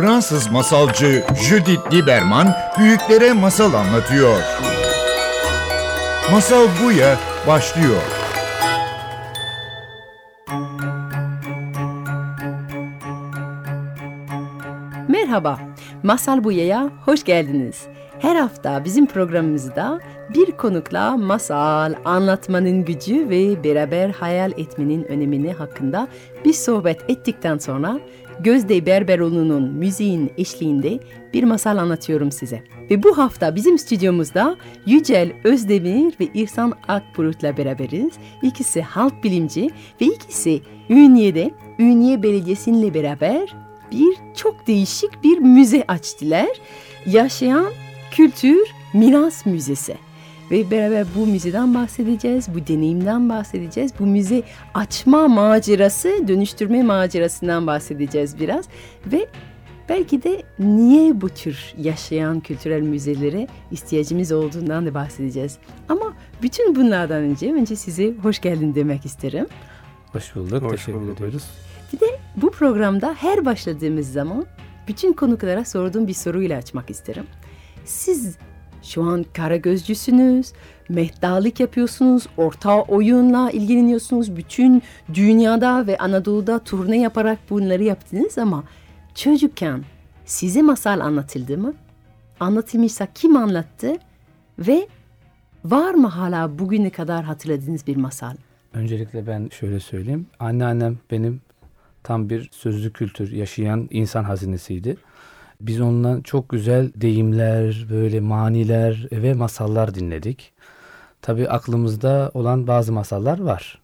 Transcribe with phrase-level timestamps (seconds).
[0.00, 4.42] Fransız masalcı Judith Lieberman büyüklere masal anlatıyor.
[6.32, 8.02] Masal Buya başlıyor.
[15.08, 15.58] Merhaba,
[16.02, 17.86] Masal Buya'ya hoş geldiniz.
[18.18, 20.00] Her hafta bizim programımızda
[20.34, 26.08] bir konukla masal, anlatmanın gücü ve beraber hayal etmenin önemini hakkında
[26.44, 28.00] bir sohbet ettikten sonra
[28.44, 30.98] Gözde Berberoğlu'nun müziğin eşliğinde
[31.34, 32.62] bir masal anlatıyorum size.
[32.90, 34.56] Ve bu hafta bizim stüdyomuzda
[34.86, 38.12] Yücel Özdemir ve İhsan Akburut'la beraberiz.
[38.42, 39.70] İkisi halk bilimci
[40.00, 40.60] ve ikisi
[40.90, 43.54] Ünye'de, Ünye Belediyesi'yle beraber
[43.92, 46.50] bir çok değişik bir müze açtılar.
[47.06, 47.66] Yaşayan
[48.10, 48.60] Kültür
[48.94, 50.09] Miras Müzesi.
[50.50, 53.92] Ve beraber bu müzeden bahsedeceğiz, bu deneyimden bahsedeceğiz.
[53.98, 54.42] Bu müze
[54.74, 58.64] açma macerası, dönüştürme macerasından bahsedeceğiz biraz.
[59.06, 59.26] Ve
[59.88, 65.58] belki de niye bu tür yaşayan kültürel müzelere ihtiyacımız olduğundan da bahsedeceğiz.
[65.88, 69.46] Ama bütün bunlardan önce önce size hoş geldin demek isterim.
[70.12, 70.62] Hoş bulduk.
[70.62, 71.16] Hoş Teşekkür bulduk.
[71.16, 71.44] ediyoruz.
[71.92, 74.46] Bir de bu programda her başladığımız zaman
[74.88, 77.24] bütün konuklara sorduğum bir soruyla açmak isterim.
[77.84, 78.36] Siz
[78.82, 80.52] şu an kara gözcüsünüz,
[80.88, 84.36] mehdalık yapıyorsunuz, orta oyunla ilgileniyorsunuz.
[84.36, 84.82] Bütün
[85.14, 88.64] dünyada ve Anadolu'da turne yaparak bunları yaptınız ama
[89.14, 89.84] çocukken
[90.24, 91.74] size masal anlatıldı mı?
[92.40, 93.92] Anlatılmışsa kim anlattı?
[94.58, 94.88] Ve
[95.64, 98.36] var mı hala bugüne kadar hatırladığınız bir masal?
[98.74, 100.26] Öncelikle ben şöyle söyleyeyim.
[100.38, 101.40] Anneannem benim
[102.02, 104.96] tam bir sözlü kültür yaşayan insan hazinesiydi.
[105.60, 110.52] Biz ondan çok güzel deyimler, böyle maniler ve masallar dinledik.
[111.22, 113.80] Tabii aklımızda olan bazı masallar var.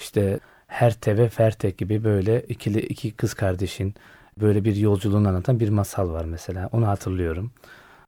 [0.00, 3.94] İşte Herte ve Ferte gibi böyle ikili iki kız kardeşin
[4.40, 6.68] böyle bir yolculuğunu anlatan bir masal var mesela.
[6.72, 7.50] Onu hatırlıyorum.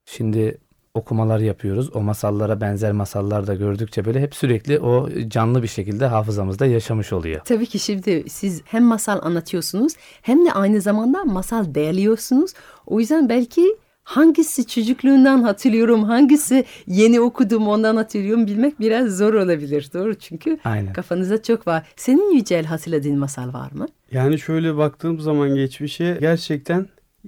[0.05, 0.59] Şimdi
[0.97, 1.97] okumalar yapıyoruz.
[1.97, 7.12] O masallara benzer masallar da gördükçe böyle hep sürekli o canlı bir şekilde hafızamızda yaşamış
[7.12, 7.41] oluyor.
[7.44, 12.53] Tabii ki şimdi siz hem masal anlatıyorsunuz hem de aynı zamanda masal değerliyorsunuz.
[12.87, 13.76] O yüzden belki
[14.06, 19.91] hangisi çocukluğundan hatırlıyorum, hangisi yeni okudum ondan hatırlıyorum bilmek biraz zor olabilir.
[19.94, 20.93] Doğru çünkü Aynen.
[20.93, 21.87] kafanızda çok var.
[21.97, 23.87] Senin Yücel hatırladığın masal var mı?
[24.12, 26.87] Yani şöyle baktığım zaman geçmişe gerçekten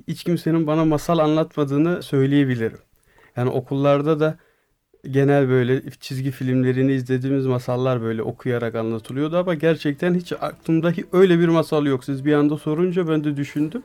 [0.08, 2.78] hiç kimsenin bana masal anlatmadığını söyleyebilirim.
[3.38, 4.36] Yani okullarda da
[5.10, 11.48] genel böyle çizgi filmlerini izlediğimiz masallar böyle okuyarak anlatılıyordu ama gerçekten hiç aklımda öyle bir
[11.48, 12.04] masal yok.
[12.04, 13.82] Siz bir anda sorunca ben de düşündüm.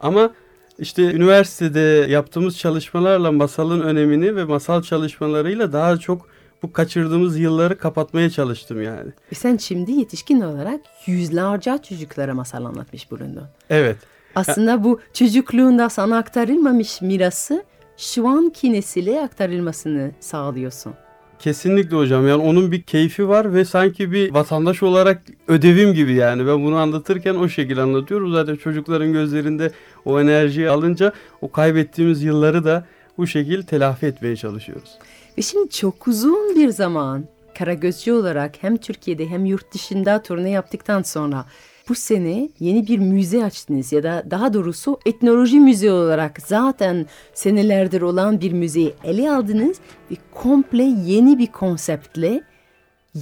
[0.00, 0.30] Ama
[0.78, 6.28] işte üniversitede yaptığımız çalışmalarla masalın önemini ve masal çalışmalarıyla daha çok
[6.62, 9.10] bu kaçırdığımız yılları kapatmaya çalıştım yani.
[9.32, 13.46] Ve sen şimdi yetişkin olarak yüzlerce çocuklara masal anlatmış bulundun.
[13.70, 13.96] Evet.
[14.34, 17.64] Aslında bu çocukluğunda sana aktarılmamış mirası
[17.96, 20.94] şu anki nesile aktarılmasını sağlıyorsun.
[21.38, 26.46] Kesinlikle hocam yani onun bir keyfi var ve sanki bir vatandaş olarak ödevim gibi yani
[26.46, 28.32] ben bunu anlatırken o şekilde anlatıyorum.
[28.32, 29.72] Zaten çocukların gözlerinde
[30.04, 32.84] o enerjiyi alınca o kaybettiğimiz yılları da
[33.18, 34.98] bu şekilde telafi etmeye çalışıyoruz.
[35.38, 37.24] Ve şimdi çok uzun bir zaman
[37.58, 41.44] Karagözcü olarak hem Türkiye'de hem yurt dışında turne yaptıktan sonra
[41.88, 48.02] bu sene yeni bir müze açtınız ya da daha doğrusu etnoloji müze olarak zaten senelerdir
[48.02, 49.76] olan bir müzeyi ele aldınız
[50.10, 52.42] ve komple yeni bir konseptle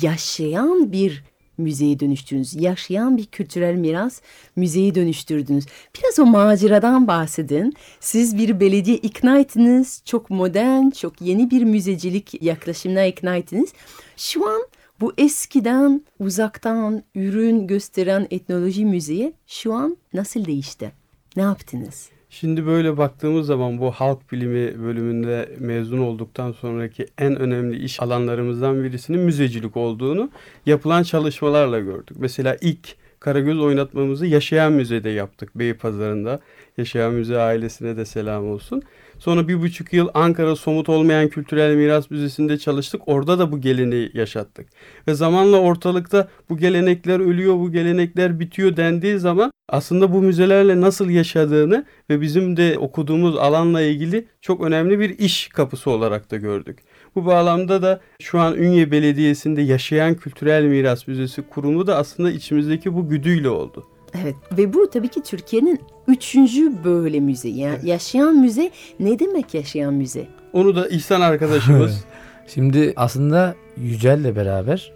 [0.02, 1.24] yaşayan bir
[1.58, 2.54] müzeye dönüştünüz.
[2.54, 4.20] Yaşayan bir kültürel miras
[4.56, 5.66] müzeyi dönüştürdünüz.
[5.98, 7.74] Biraz o maceradan bahsedin.
[8.00, 10.02] Siz bir belediye ikna ettiniz.
[10.04, 13.72] Çok modern, çok yeni bir müzecilik yaklaşımına ikna ettiniz.
[14.16, 14.62] Şu an
[15.02, 20.92] bu eskiden uzaktan ürün gösteren etnoloji müziği şu an nasıl değişti?
[21.36, 22.08] Ne yaptınız?
[22.30, 28.84] Şimdi böyle baktığımız zaman bu halk bilimi bölümünde mezun olduktan sonraki en önemli iş alanlarımızdan
[28.84, 30.30] birisinin müzecilik olduğunu
[30.66, 32.16] yapılan çalışmalarla gördük.
[32.20, 36.40] Mesela ilk Karagöz oynatmamızı Yaşayan Müze'de yaptık Beypazarı'nda.
[36.76, 38.82] Yaşayan Müze ailesine de selam olsun.
[39.22, 43.02] Sonra bir buçuk yıl Ankara Somut Olmayan Kültürel Miras Müzesi'nde çalıştık.
[43.06, 44.68] Orada da bu geleneği yaşattık.
[45.08, 51.10] Ve zamanla ortalıkta bu gelenekler ölüyor, bu gelenekler bitiyor dendiği zaman aslında bu müzelerle nasıl
[51.10, 56.78] yaşadığını ve bizim de okuduğumuz alanla ilgili çok önemli bir iş kapısı olarak da gördük.
[57.14, 62.94] Bu bağlamda da şu an Ünye Belediyesi'nde Yaşayan Kültürel Miras Müzesi kurumu da aslında içimizdeki
[62.94, 63.91] bu güdüyle oldu.
[64.22, 67.48] Evet ve bu tabii ki Türkiye'nin üçüncü böyle müze.
[67.48, 68.70] Yani yaşayan müze
[69.00, 70.26] ne demek yaşayan müze?
[70.52, 72.04] Onu da İhsan arkadaşımız
[72.46, 74.92] Şimdi aslında Yücel'le beraber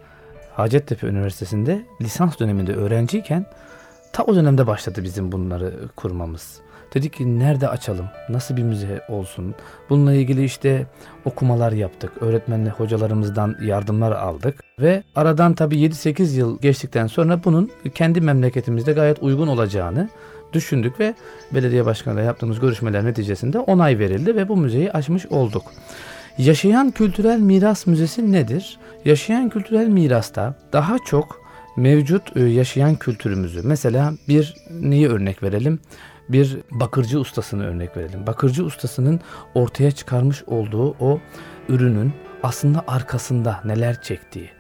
[0.53, 3.47] Hacettepe Üniversitesi'nde lisans döneminde öğrenciyken
[4.13, 6.61] Ta o dönemde başladı bizim bunları kurmamız.
[6.95, 8.07] Dedik ki nerede açalım?
[8.29, 9.55] Nasıl bir müze olsun?
[9.91, 10.87] Bununla ilgili işte
[11.25, 12.13] okumalar yaptık.
[12.21, 14.65] Öğretmenle hocalarımızdan yardımlar aldık.
[14.81, 20.09] Ve aradan tabii 7-8 yıl geçtikten sonra bunun kendi memleketimizde gayet uygun olacağını
[20.53, 21.15] düşündük ve
[21.55, 25.63] belediye başkanıyla yaptığımız görüşmeler neticesinde onay verildi ve bu müzeyi açmış olduk.
[26.39, 28.79] Yaşayan Kültürel Miras Müzesi nedir?
[29.05, 31.41] Yaşayan kültürel mirasta daha çok
[31.77, 35.79] mevcut e, yaşayan kültürümüzü mesela bir neyi örnek verelim?
[36.29, 38.27] Bir bakırcı ustasını örnek verelim.
[38.27, 39.21] Bakırcı ustasının
[39.55, 41.21] ortaya çıkarmış olduğu o
[41.69, 42.13] ürünün
[42.43, 44.51] aslında arkasında neler çektiği,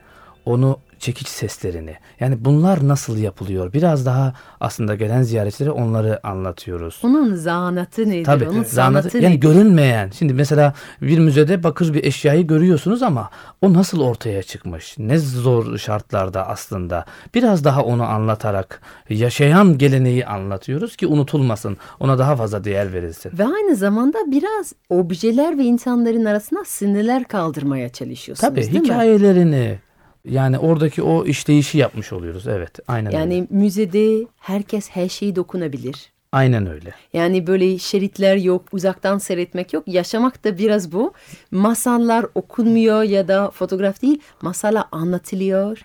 [0.45, 7.01] onu çekiç seslerini yani bunlar nasıl yapılıyor biraz daha aslında gelen ziyaretçilere onları anlatıyoruz.
[7.03, 8.25] Onun zanatı nedir?
[8.25, 9.41] Tabii Onun zanatı sanatı yani nedir?
[9.41, 10.11] görünmeyen.
[10.19, 13.31] Şimdi mesela bir müzede bakır bir eşyayı görüyorsunuz ama
[13.63, 14.99] o nasıl ortaya çıkmış?
[14.99, 17.05] Ne zor şartlarda aslında.
[17.35, 21.77] Biraz daha onu anlatarak yaşayan geleneği anlatıyoruz ki unutulmasın.
[22.01, 23.33] Ona daha fazla değer verilsin.
[23.39, 29.86] Ve aynı zamanda biraz objeler ve insanların arasına sınırlar kaldırmaya çalışıyorsunuz Tabii değil mi?
[30.31, 32.49] Yani oradaki o işleyişi yapmış oluyoruz.
[32.49, 33.17] Evet, aynen öyle.
[33.17, 36.13] Yani müzede herkes her şeyi dokunabilir.
[36.33, 36.95] Aynen öyle.
[37.13, 39.85] Yani böyle şeritler yok, uzaktan seyretmek yok.
[39.87, 41.13] Yaşamak da biraz bu.
[41.51, 45.79] Masallar okunmuyor ya da fotoğraf değil, masallar anlatılıyor.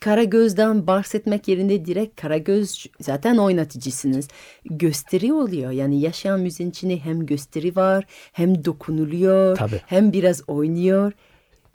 [0.00, 4.28] Karagöz'den bahsetmek yerine direkt Karagöz zaten oynatıcısınız.
[4.64, 5.70] Gösteri oluyor.
[5.70, 9.80] Yani yaşayan müziğin içinde hem gösteri var, hem dokunuluyor, Tabii.
[9.86, 11.12] hem biraz oynuyor.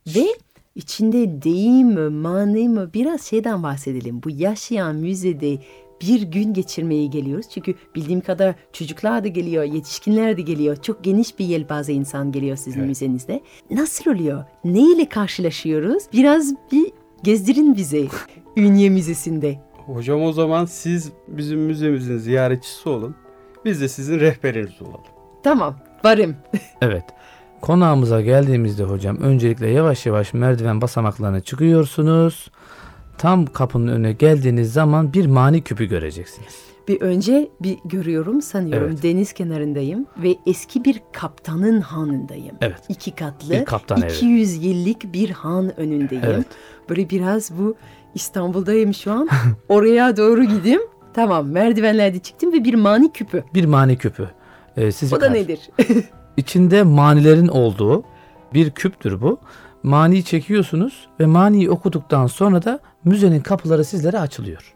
[0.07, 0.25] Ve
[0.77, 4.23] içinde deyim mi, mani mi biraz şeyden bahsedelim.
[4.23, 5.57] Bu yaşayan müzede
[6.01, 7.45] bir gün geçirmeye geliyoruz.
[7.53, 10.75] Çünkü bildiğim kadar çocuklar da geliyor, yetişkinler de geliyor.
[10.81, 12.89] Çok geniş bir yelpaze insan geliyor sizin Evet.
[12.89, 13.41] müzenizde.
[13.71, 14.43] Nasıl oluyor?
[14.63, 16.03] Ne ile karşılaşıyoruz?
[16.13, 16.91] Biraz bir
[17.23, 18.07] gezdirin bizi
[18.57, 19.59] Ünye Müzesi'nde.
[19.85, 23.15] Hocam o zaman siz bizim müzemizin ziyaretçisi olun.
[23.65, 25.01] Biz de sizin rehberiniz olalım.
[25.43, 26.35] Tamam, varım.
[26.81, 27.03] Evet.
[27.61, 32.51] Konağımıza geldiğimizde hocam öncelikle yavaş yavaş merdiven basamaklarına çıkıyorsunuz.
[33.17, 36.67] Tam kapının önüne geldiğiniz zaman bir mani küpü göreceksiniz.
[36.87, 39.03] Bir önce bir görüyorum sanıyorum Evet.
[39.03, 42.55] deniz kenarındayım ve eski bir kaptanın hanındayım.
[42.61, 42.79] Evet.
[42.89, 44.11] İki katlı, Bir kaptan evi.
[44.11, 46.23] 200 yıllık bir han önündeyim.
[46.27, 46.45] Evet.
[46.89, 47.75] Böyle biraz bu
[48.15, 49.29] İstanbul'dayım şu an.
[49.69, 50.81] Oraya doğru gideyim.
[51.13, 53.43] Tamam merdivenlerde çıktım ve bir mani küpü.
[53.53, 54.29] Bir mani küpü.
[54.77, 55.59] Ee, sizi O da nedir?
[56.37, 58.03] İçinde manilerin olduğu
[58.53, 59.39] bir küptür bu.
[59.83, 64.73] Maniyi çekiyorsunuz ve maniyi okuduktan sonra da müzenin kapıları sizlere açılıyor.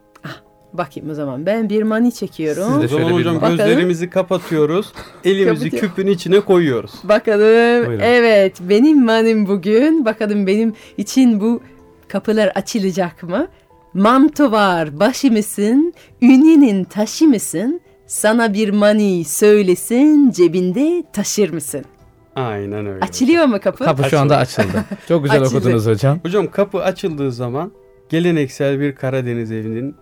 [0.73, 2.63] Bakayım o zaman ben bir mani çekiyorum.
[2.63, 3.57] Siz de O zaman şöyle bir hocam bakalım.
[3.57, 4.91] gözlerimizi kapatıyoruz.
[5.23, 5.81] Elimizi Kapatıyor.
[5.95, 6.91] küpün içine koyuyoruz.
[7.03, 7.87] Bakalım.
[7.87, 7.99] Buyurun.
[8.03, 10.05] Evet benim manim bugün.
[10.05, 11.61] Bakalım benim için bu
[12.07, 13.47] kapılar açılacak mı?
[13.93, 15.93] Manto var başı mısın?
[16.21, 17.81] Ünyenin taşı mısın?
[18.11, 21.85] Sana bir mani söylesin cebinde taşır mısın?
[22.35, 23.05] Aynen öyle.
[23.05, 23.85] Açılıyor mu kapı?
[23.85, 24.85] Kapı şu anda açıldı.
[25.07, 25.57] Çok güzel Açıldı.
[25.57, 26.19] okudunuz hocam.
[26.23, 27.71] Hocam kapı açıldığı zaman
[28.09, 29.95] geleneksel bir Karadeniz evinin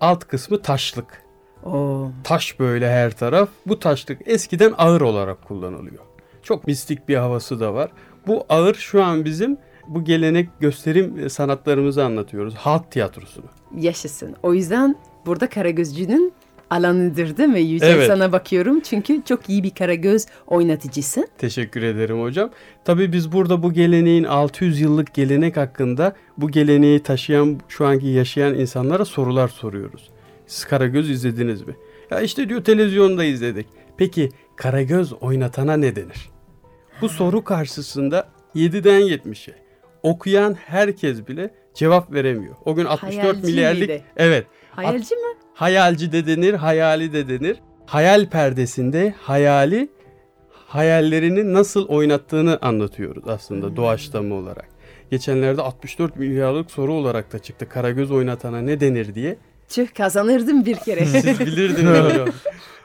[0.00, 1.22] alt kısmı taşlık.
[1.64, 3.48] Oo, Taş böyle her taraf.
[3.66, 6.02] Bu taşlık eskiden ağır olarak kullanılıyor.
[6.42, 7.90] Çok mistik bir havası da var.
[8.26, 9.56] Bu ağır şu an bizim
[9.88, 12.54] bu gelenek gösterim sanatlarımızı anlatıyoruz.
[12.54, 13.46] Halk tiyatrosunu.
[13.78, 14.36] yaşasın.
[14.42, 14.96] O yüzden
[15.26, 16.32] burada Karagözcü'nün
[16.70, 17.60] alanıdır değil mi?
[17.60, 18.06] Yücel Evet.
[18.06, 21.26] sana bakıyorum çünkü çok iyi bir Karagöz oynatıcısı.
[21.38, 22.50] Teşekkür ederim hocam.
[22.84, 28.54] Tabii biz burada bu geleneğin 600 yıllık gelenek hakkında bu geleneği taşıyan, şu anki yaşayan
[28.54, 30.10] insanlara sorular soruyoruz.
[30.46, 31.74] Siz Karagöz izlediniz mi?
[32.10, 33.66] Ya işte diyor televizyonda izledik.
[33.96, 36.30] Peki Karagöz oynatana ne denir?
[37.00, 39.54] Bu soru karşısında 7'den 70'e
[40.02, 42.54] okuyan herkes bile cevap veremiyor.
[42.64, 44.02] O gün 64 Hayalci milyarlık miydi?
[44.16, 45.45] evet Hayalci mi?
[45.56, 47.56] Hayalci de denir, hayali de denir.
[47.86, 49.88] Hayal perdesinde hayali
[50.50, 54.68] hayallerini nasıl oynattığını anlatıyoruz aslında doğaçlama olarak.
[55.10, 57.68] Geçenlerde 64 milyarlık soru olarak da çıktı.
[57.68, 59.38] Karagöz oynatana ne denir diye.
[59.68, 61.06] Tüh kazanırdım bir kere.
[61.06, 62.34] Siz bilirdiniz.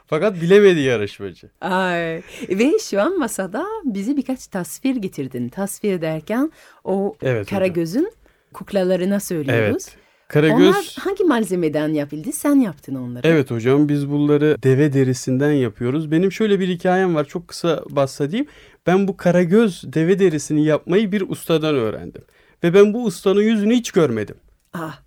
[0.06, 1.50] Fakat bilemedi yarışmacı.
[1.60, 2.22] Ay.
[2.48, 5.48] Ve şu an masada bize birkaç tasvir getirdin.
[5.48, 6.52] Tasvir derken
[6.84, 7.50] o Evet.
[7.50, 8.12] Karagöz'ün
[8.52, 9.86] kuklalarına söylüyoruz.
[9.88, 10.01] Evet.
[10.32, 12.32] Karagöz Onlar hangi malzemeden yapıldı?
[12.32, 13.26] Sen yaptın onları.
[13.26, 16.10] Evet hocam biz bunları deve derisinden yapıyoruz.
[16.10, 18.46] Benim şöyle bir hikayem var çok kısa bahsedeyim.
[18.86, 22.22] Ben bu karagöz deve derisini yapmayı bir ustadan öğrendim.
[22.64, 24.36] Ve ben bu ustanın yüzünü hiç görmedim.
[24.74, 25.00] Ah,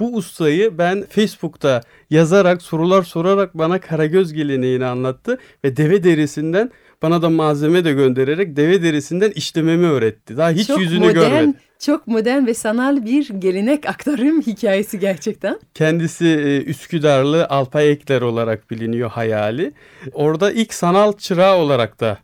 [0.00, 6.70] Bu ustayı ben Facebook'ta yazarak sorular sorarak bana karagöz geleneğini anlattı ve deve derisinden
[7.02, 10.36] Bana da malzeme de göndererek deve derisinden işlememi öğretti.
[10.36, 11.54] Daha hiç çok yüzünü modern, görmedim.
[11.78, 15.60] Çok modern ve sanal bir gelenek aktarım hikayesi gerçekten.
[15.74, 19.72] Kendisi e, Üsküdarlı Alpay Ekler olarak biliniyor hayali.
[20.12, 22.18] Orada ilk sanal çırağı olarak da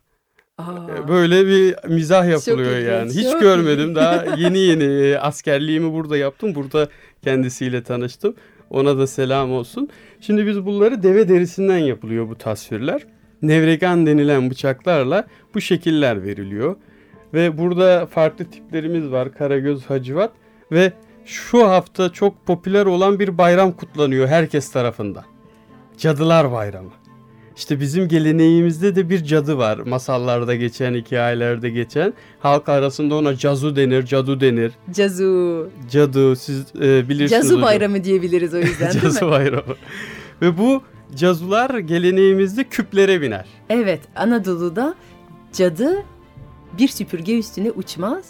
[0.59, 3.11] Aa, e, böyle bir mizah yapılıyor ilginç, yani.
[3.11, 3.85] Hiç çok görmedim.
[3.85, 3.97] ilginç.
[3.97, 6.55] Daha yeni yeni e, askerliğimi burada yaptım.
[6.55, 6.89] Burada
[7.25, 8.35] kendisiyle tanıştım.
[8.71, 9.89] Ona da selam olsun.
[10.21, 13.03] Şimdi biz bunları deve derisinden yapılıyor bu tasvirler.
[13.43, 16.77] Nevregan denilen bıçaklarla bu şekiller veriliyor.
[17.35, 19.35] Ve burada farklı tiplerimiz var.
[19.35, 20.33] Karagöz, Hacivat
[20.73, 20.93] ve
[21.25, 25.25] şu hafta çok popüler olan bir bayram kutlanıyor herkes tarafından.
[25.99, 26.91] Cadılar Bayramı.
[27.57, 29.79] İşte bizim geleneğimizde de bir cadı var.
[29.79, 32.15] Masallarda geçen, hikayelerde geçen.
[32.41, 34.73] Halk arasında ona cazu denir, cadu denir.
[34.93, 35.71] Cazu.
[35.91, 37.63] Cadı siz e, bilirsiniz Cazu hocam.
[37.63, 39.31] bayramı diyebiliriz o yüzden değil Cazu mi?
[39.31, 39.75] bayramı.
[40.43, 40.83] Ve bu
[41.17, 43.47] cazular geleneğimizde küplere biner.
[43.69, 44.95] Evet Anadolu'da
[45.53, 46.03] cadı
[46.79, 48.25] bir süpürge üstüne uçmaz,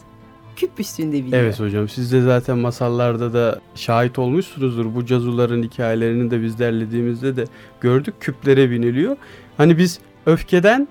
[0.56, 1.36] küp üstünde bilir.
[1.36, 4.94] Evet hocam siz de zaten masallarda da şahit olmuşsunuzdur.
[4.94, 7.44] Bu cazuların hikayelerini de biz derlediğimizde de
[7.80, 8.14] gördük.
[8.20, 9.16] Küplere biniliyor.
[9.56, 10.88] Hani biz öfkeden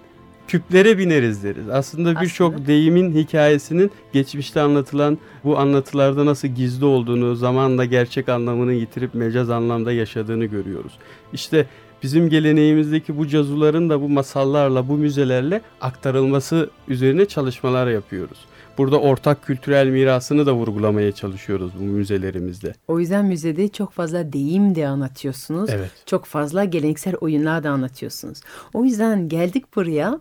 [0.51, 1.69] küplere bineriz deriz.
[1.69, 9.13] Aslında birçok deyimin hikayesinin geçmişte anlatılan bu anlatılarda nasıl gizli olduğunu, zamanla gerçek anlamını yitirip
[9.13, 10.91] mecaz anlamda yaşadığını görüyoruz.
[11.33, 11.65] İşte
[12.03, 18.37] bizim geleneğimizdeki bu cazuların da bu masallarla, bu müzelerle aktarılması üzerine çalışmalar yapıyoruz.
[18.77, 22.73] Burada ortak kültürel mirasını da vurgulamaya çalışıyoruz bu müzelerimizde.
[22.87, 25.69] O yüzden müzede çok fazla deyim de anlatıyorsunuz.
[25.73, 25.91] Evet.
[26.05, 28.41] Çok fazla geleneksel oyunlar da anlatıyorsunuz.
[28.73, 30.19] O yüzden geldik buraya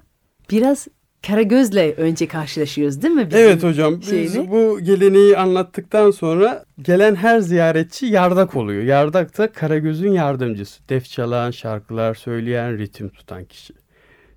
[0.51, 0.89] biraz
[1.27, 3.27] Karagöz'le önce karşılaşıyoruz değil mi?
[3.27, 4.51] bizim Evet hocam biz şeyini?
[4.51, 8.83] bu geleneği anlattıktan sonra gelen her ziyaretçi yardak oluyor.
[8.83, 10.89] Yardak da Karagöz'ün yardımcısı.
[10.89, 13.75] Def çalan, şarkılar söyleyen, ritim tutan kişi.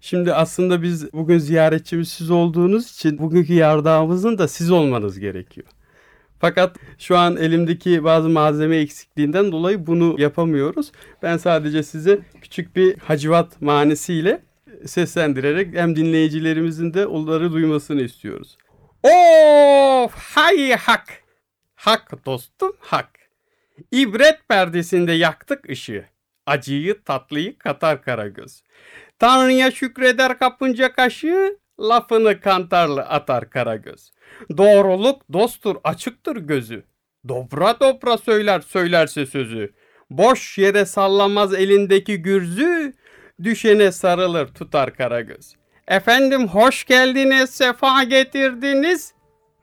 [0.01, 5.67] Şimdi aslında biz bugün ziyaretçimiz siz olduğunuz için bugünkü yardağımızın da siz olmanız gerekiyor.
[6.39, 10.91] Fakat şu an elimdeki bazı malzeme eksikliğinden dolayı bunu yapamıyoruz.
[11.21, 14.41] Ben sadece size küçük bir hacivat manisiyle
[14.85, 18.57] seslendirerek hem dinleyicilerimizin de onları duymasını istiyoruz.
[19.03, 21.23] Of hay hak.
[21.75, 23.09] Hak dostum hak.
[23.91, 26.05] İbret perdesinde yaktık ışığı.
[26.45, 28.63] Acıyı tatlıyı katar Karagöz.
[29.19, 34.11] Tanrı'ya şükreder kapınca kaşı, lafını kantarlı atar Karagöz.
[34.57, 36.83] Doğruluk dosttur açıktır gözü.
[37.27, 39.73] Dobra dobra söyler söylerse sözü.
[40.09, 42.93] Boş yere sallamaz elindeki gürzü,
[43.43, 45.55] düşene sarılır tutar Karagöz.
[45.87, 49.13] Efendim hoş geldiniz, sefa getirdiniz.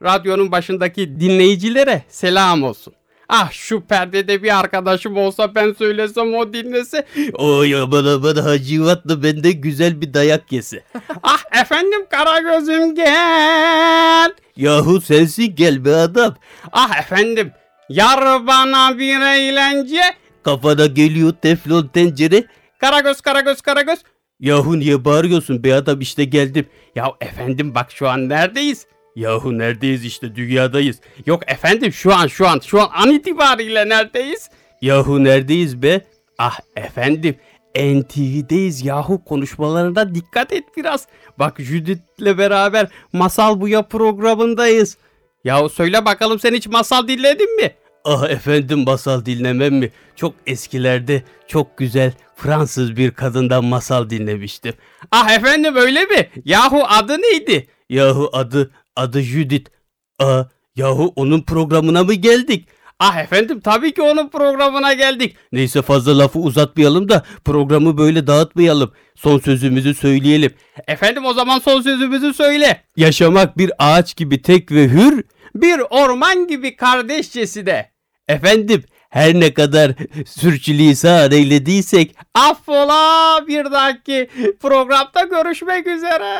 [0.03, 2.93] Radyonun başındaki dinleyicilere selam olsun.
[3.29, 7.05] Ah şu perdede bir arkadaşım olsa ben söylesem o dinlese.
[7.33, 10.83] Oy aman aman hacivatla bende güzel bir dayak yese.
[11.23, 14.31] Ah efendim Karagöz'üm gel.
[14.55, 16.35] Yahu sensin gel be adam.
[16.71, 17.51] Ah efendim
[17.89, 20.01] yar bana bir eğlence.
[20.43, 22.43] Kafana geliyor teflon tencere.
[22.81, 23.99] Karagöz Karagöz Karagöz.
[24.39, 26.65] Yahu niye bağırıyorsun be adam işte geldim.
[26.95, 28.85] Ya efendim bak şu an neredeyiz?
[29.15, 30.99] Yahu neredeyiz işte dünyadayız.
[31.25, 34.49] Yok efendim şu an şu an şu an an itibariyle neredeyiz?
[34.81, 36.01] Yahu neredeyiz be?
[36.37, 37.35] Ah efendim
[37.75, 41.07] NTV'deyiz yahu konuşmalarına dikkat et biraz.
[41.39, 44.97] Bak Judith'le beraber Masal Buya programındayız.
[45.43, 47.71] Yahu söyle bakalım sen hiç masal dinledin mi?
[48.05, 49.91] Ah efendim masal dinlemem mi?
[50.15, 54.73] Çok eskilerde çok güzel Fransız bir kadından masal dinlemiştim.
[55.11, 56.29] Ah efendim öyle mi?
[56.45, 57.67] Yahu adı neydi?
[57.89, 59.71] Yahu adı adı Judith.
[60.19, 62.67] Ah yahu onun programına mı geldik?
[62.99, 65.35] Ah efendim tabii ki onun programına geldik.
[65.51, 68.91] Neyse fazla lafı uzatmayalım da programı böyle dağıtmayalım.
[69.15, 70.51] Son sözümüzü söyleyelim.
[70.87, 72.83] Efendim o zaman son sözümüzü söyle.
[72.97, 75.23] Yaşamak bir ağaç gibi tek ve hür.
[75.55, 77.89] Bir orman gibi kardeşçesi de.
[78.27, 79.91] Efendim her ne kadar
[80.25, 84.29] sürçülisan eylediysek Affola bir dahaki
[84.59, 86.37] programda görüşmek üzere.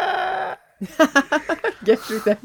[1.86, 2.38] Gerçekten.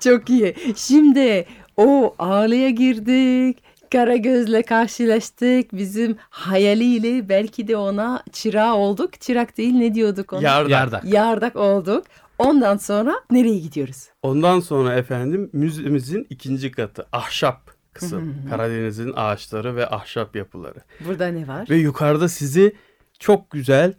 [0.00, 0.54] Çok iyi.
[0.76, 1.46] Şimdi
[1.76, 3.58] o ağlaya girdik.
[3.92, 5.72] Karagöz'le karşılaştık.
[5.72, 9.20] Bizim hayaliyle belki de ona çırağı olduk.
[9.20, 10.42] Çırak değil ne diyorduk ona?
[10.42, 10.70] Yardak.
[10.70, 11.04] Yardak.
[11.04, 12.04] Yardak olduk.
[12.40, 14.08] Ondan sonra nereye gidiyoruz?
[14.22, 18.34] Ondan sonra efendim müzemizin ikinci katı ahşap kısım.
[18.50, 20.78] Karadeniz'in ağaçları ve ahşap yapıları.
[21.06, 21.66] Burada ne var?
[21.70, 22.76] Ve yukarıda sizi
[23.18, 23.92] çok güzel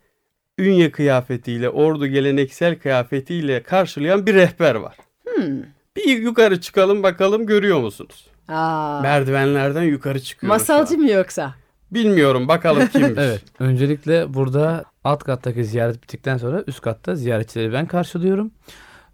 [0.60, 4.98] ünye kıyafetiyle, ordu geleneksel kıyafetiyle karşılayan bir rehber var.
[5.36, 5.58] Hmm.
[5.96, 8.28] Bir yukarı çıkalım bakalım görüyor musunuz?
[8.48, 10.60] Aa, Merdivenlerden yukarı çıkıyoruz.
[10.62, 11.56] masalcı mı yoksa?
[11.92, 13.12] Bilmiyorum bakalım kimmiş.
[13.18, 13.44] Evet.
[13.60, 18.52] Öncelikle burada Alt kattaki ziyaret bittikten sonra üst katta ziyaretçileri ben karşılıyorum.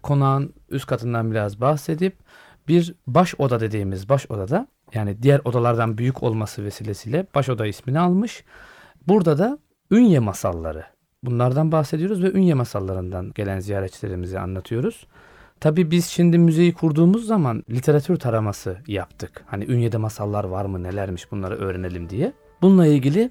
[0.02, 2.16] Konağın üst katından biraz bahsedip
[2.68, 7.98] bir baş oda dediğimiz baş odada yani diğer odalardan büyük olması vesilesiyle baş oda ismini
[8.00, 8.44] almış.
[9.08, 9.58] Burada da
[9.90, 10.84] Ünye masalları.
[11.22, 15.06] Bunlardan bahsediyoruz ve Ünye masallarından gelen ziyaretçilerimize anlatıyoruz.
[15.60, 19.44] Tabii biz şimdi müzeyi kurduğumuz zaman literatür taraması yaptık.
[19.46, 22.32] Hani Ünye'de masallar var mı nelermiş bunları öğrenelim diye.
[22.62, 23.30] Bununla ilgili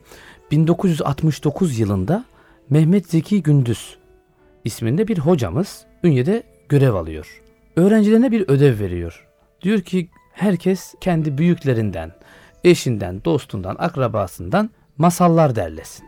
[0.51, 2.25] 1969 yılında
[2.69, 3.97] Mehmet Zeki Gündüz
[4.65, 7.41] isminde bir hocamız Ünye'de görev alıyor.
[7.75, 9.27] Öğrencilerine bir ödev veriyor.
[9.62, 12.12] Diyor ki herkes kendi büyüklerinden,
[12.63, 16.05] eşinden, dostundan, akrabasından masallar derlesin.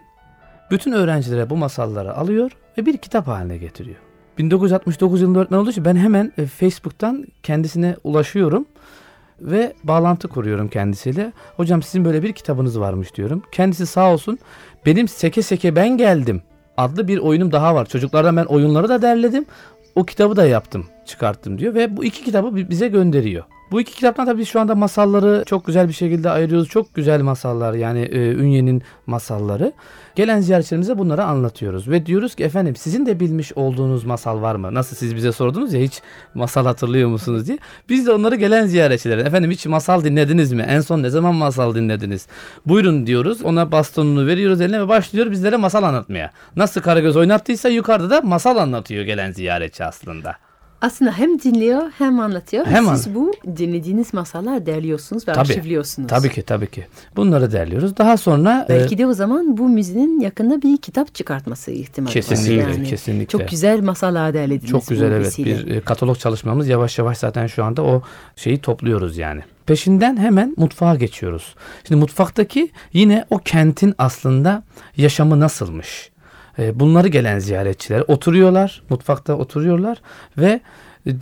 [0.72, 3.98] Bütün öğrencilere bu masalları alıyor ve bir kitap haline getiriyor.
[4.38, 8.66] 1969 yılında öğretmen olduğu için ben hemen e, Facebook'tan kendisine ulaşıyorum
[9.42, 11.34] ve bağlantı kuruyorum kendisiyle.
[11.58, 13.44] Hocam sizin böyle bir kitabınız varmış diyorum.
[13.52, 14.40] Kendisi sağ olsun
[14.86, 16.42] benim Seke Seke Ben Geldim
[16.80, 17.86] adlı bir oyunum daha var.
[17.86, 19.46] Çocuklardan ben oyunları da derledim.
[19.96, 23.44] O kitabı da yaptım, çıkarttım diyor ve bu iki kitabı bi- bize gönderiyor.
[23.72, 26.70] Bu iki kitaptan tabii şu anda masalları çok güzel bir şekilde ayırıyoruz.
[26.70, 29.74] Çok güzel masallar yani e, Ünye'nin masalları.
[30.16, 31.88] Gelen ziyaretçilerimize bunları anlatıyoruz.
[31.90, 34.74] Ve diyoruz ki efendim sizin de bilmiş olduğunuz masal var mı?
[34.74, 36.02] Nasıl siz bize sordunuz ya hiç
[36.34, 37.58] masal hatırlıyor musunuz diye.
[37.90, 40.66] Biz de onları gelen ziyaretçilere efendim hiç masal dinlediniz mi?
[40.70, 42.28] En son ne zaman masal dinlediniz?
[42.66, 43.42] Buyurun diyoruz.
[43.44, 46.32] Ona bastonunu veriyoruz eline ve başlıyor bizlere masal anlatmaya.
[46.56, 50.36] Nasıl Karagöz oynattıysa yukarıda da masal anlatıyor gelen ziyaretçi aslında.
[50.82, 52.66] Aslında hem dinliyor hem anlatıyor.
[52.66, 55.40] Hem Siz bu dinlediğiniz masallar derliyorsunuz ve Tabii.
[55.40, 56.10] arşivliyorsunuz.
[56.10, 56.86] Tabii ki tabii ki.
[57.16, 57.98] Bunları derliyoruz.
[57.98, 62.64] Daha sonra e, Belki de o zaman bu müzenin yakında bir kitap çıkartması ihtimali Kesinlikle,
[62.64, 62.70] var.
[62.70, 63.38] Yani kesinlikle.
[63.38, 64.72] Çok güzel masallar derlediniz.
[64.72, 65.26] Çok güzel evet.
[65.26, 65.68] vesile.
[65.68, 68.02] Bir e, katalog çalışmamız yavaş yavaş zaten şu anda o
[68.36, 69.42] şeyi topluyoruz yani.
[69.66, 71.56] Peşinden hemen mutfağa geçiyoruz.
[71.88, 74.64] Şimdi mutfaktaki yine o kentin aslında
[74.98, 76.12] yaşamı nasılmış?
[76.60, 80.02] E, Bunları gelen ziyaretçiler oturuyorlar, mutfakta oturuyorlar
[80.38, 80.60] ve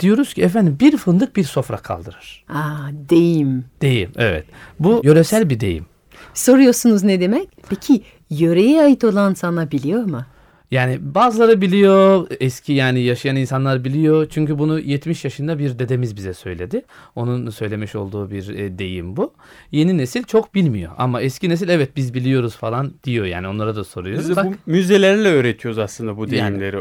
[0.00, 2.44] diyoruz ki efendim bir fındık bir sofra kaldırır.
[2.48, 3.64] Aa, deyim.
[3.82, 4.44] Deyim evet.
[4.80, 5.86] Bu yöresel bir deyim.
[6.34, 7.48] Soruyorsunuz ne demek?
[7.68, 10.24] Peki yöreye ait olan sana biliyor mu?
[10.70, 14.26] Yani bazıları biliyor, eski yani yaşayan insanlar biliyor.
[14.30, 16.82] Çünkü bunu 70 yaşında bir dedemiz bize söyledi.
[17.16, 19.32] Onun söylemiş olduğu bir e, deyim bu.
[19.72, 23.84] Yeni nesil çok bilmiyor ama eski nesil evet biz biliyoruz falan diyor yani onlara da
[23.84, 24.28] soruyoruz.
[24.28, 26.72] Biz de Bak, bu müzelerle öğretiyoruz aslında bu Yani.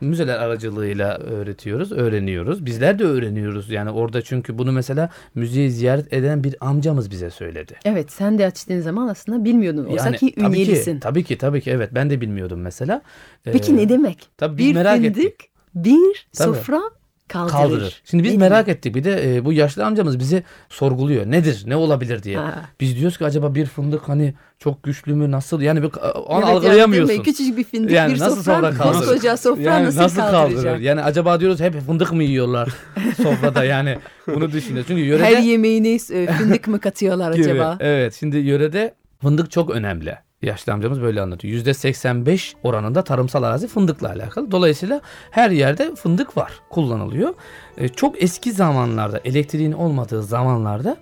[0.00, 2.66] Müzeler aracılığıyla öğretiyoruz, öğreniyoruz.
[2.66, 3.70] Bizler de öğreniyoruz.
[3.70, 7.74] Yani orada çünkü bunu mesela müzeyi ziyaret eden bir amcamız bize söyledi.
[7.84, 9.84] Evet sen de açtığın zaman aslında bilmiyordun.
[9.84, 10.94] Oysa Yani ki tabii ünyelisin.
[10.94, 13.02] ki, tabii ki tabii ki evet ben de bilmiyordum mesela.
[13.44, 14.28] Peki Ee, ne demek?
[14.36, 15.50] tabii bir merak fındık, ettik.
[15.74, 16.56] bir Tabii.
[16.56, 16.80] sofra
[17.28, 17.52] kaldırır.
[17.52, 18.02] kaldırır.
[18.04, 18.78] Şimdi biz Ne merak demek?
[18.78, 18.94] ettik.
[18.94, 21.26] Bir de e, bu yaşlı amcamız bizi sorguluyor.
[21.26, 21.62] Nedir?
[21.66, 22.38] Ne olabilir diye.
[22.38, 22.54] Ha.
[22.80, 25.30] Biz diyoruz ki acaba bir fındık hani çok güçlü mü?
[25.30, 25.60] Nasıl?
[25.60, 26.96] Yani bir, o an Evet, algılayamıyorsun.
[27.00, 27.24] Yani, değil mi?
[27.24, 28.98] Küçücük bir fındık Yani bir nasıl sofra, kaldırır?
[28.98, 30.80] koskoca sofra yani nasıl, kaldıracak?
[30.80, 32.68] Yani acaba diyoruz hep fındık mı yiyorlar
[33.22, 34.88] sofrada yani bunu düşünüyoruz.
[34.88, 35.98] Çünkü yörede Her yemeğine
[36.38, 37.76] fındık mı katıyorlar acaba?
[37.80, 40.27] Evet şimdi yörede fındık çok önemli.
[40.42, 41.64] Yaşlı amcamız böyle anlatıyor.
[41.64, 44.50] %85 oranında tarımsal arazi fındıkla alakalı.
[44.50, 47.34] Dolayısıyla her yerde fındık var, kullanılıyor.
[47.76, 50.96] Ee, çok eski zamanlarda, elektriğin olmadığı zamanlarda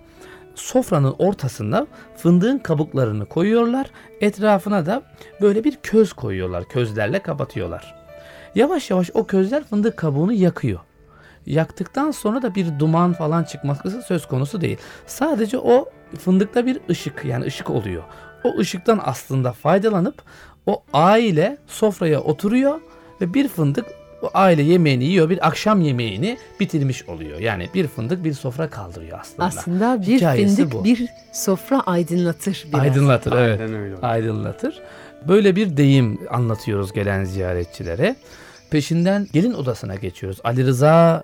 [0.55, 3.87] sofranın ortasında fındığın kabuklarını koyuyorlar.
[4.21, 5.01] Etrafına da
[5.41, 6.63] böyle bir köz koyuyorlar.
[6.63, 7.95] Közlerle kapatıyorlar.
[8.55, 10.79] Yavaş yavaş o közler fındık kabuğunu yakıyor.
[11.45, 14.77] Yaktıktan sonra da bir duman falan çıkması söz konusu değil.
[15.05, 18.03] Sadece o fındıkta bir ışık yani ışık oluyor.
[18.47, 20.21] O ışıktan aslında faydalanıp
[20.65, 22.79] o aile sofraya oturuyor
[23.21, 23.85] ve bir fındık
[24.21, 27.39] o aile yemeğini yiyor bir akşam yemeğini bitirmiş oluyor.
[27.39, 29.45] Yani bir fındık bir sofra kaldırıyor aslında.
[29.45, 30.83] Aslında bir Hikayesi fındık bu.
[30.83, 32.81] bir sofra aydınlatır biraz.
[32.81, 33.61] Aydınlatır evet.
[33.61, 33.95] Aynen öyle.
[34.01, 34.81] Aydınlatır.
[35.27, 38.15] Böyle bir deyim anlatıyoruz gelen ziyaretçilere.
[38.71, 40.39] Peşinden gelin odasına geçiyoruz.
[40.43, 41.23] Ali Rıza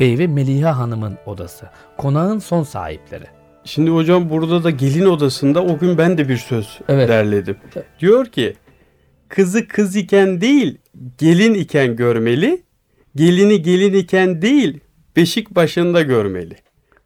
[0.00, 1.66] Bey ve Meliha Hanım'ın odası.
[1.98, 3.26] Konağın son sahipleri.
[3.64, 7.08] Şimdi hocam burada da gelin odasında o gün ben de bir söz Evet.
[7.08, 7.56] derledim.
[8.00, 8.54] Diyor ki
[9.28, 10.78] kızı kız iken değil
[11.18, 12.62] gelin iken görmeli.
[13.16, 14.80] Gelini gelin iken değil
[15.16, 16.56] beşik başında görmeli.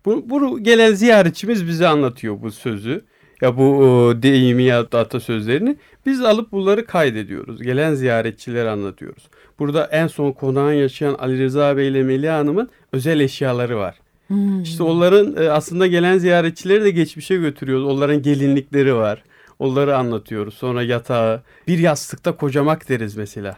[0.04, 3.04] Bu, bunu gelen ziyaretçimiz bize anlatıyor bu sözü.
[3.42, 7.62] Ya bu o, deyimi ya da atasözlerini biz alıp bunları kaydediyoruz.
[7.62, 9.28] Gelen ziyaretçilere anlatıyoruz.
[9.58, 13.94] Burada en son konağın yaşayan Ali Rıza Bey ile Melih Hanım'ın özel eşyaları var.
[14.28, 14.62] Hmm.
[14.62, 17.86] İşte onların e, aslında gelen ziyaretçileri de geçmişe götürüyoruz.
[17.86, 19.24] Onların gelinlikleri var.
[19.58, 20.54] Onları anlatıyoruz.
[20.54, 21.42] Sonra yatağı.
[21.68, 23.56] Bir yastıkta kocamak deriz mesela.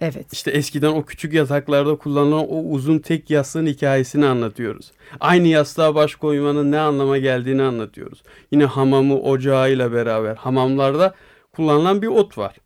[0.00, 0.32] Evet.
[0.32, 4.92] İşte eskiden o küçük yataklarda kullanılan o uzun tek yastığın hikayesini anlatıyoruz.
[5.20, 8.22] Aynı yastığa baş koymanın ne anlama geldiğini anlatıyoruz.
[8.50, 11.14] Yine hamamı ocağıyla beraber hamamlarda
[11.52, 12.56] kullanılan bir ot var.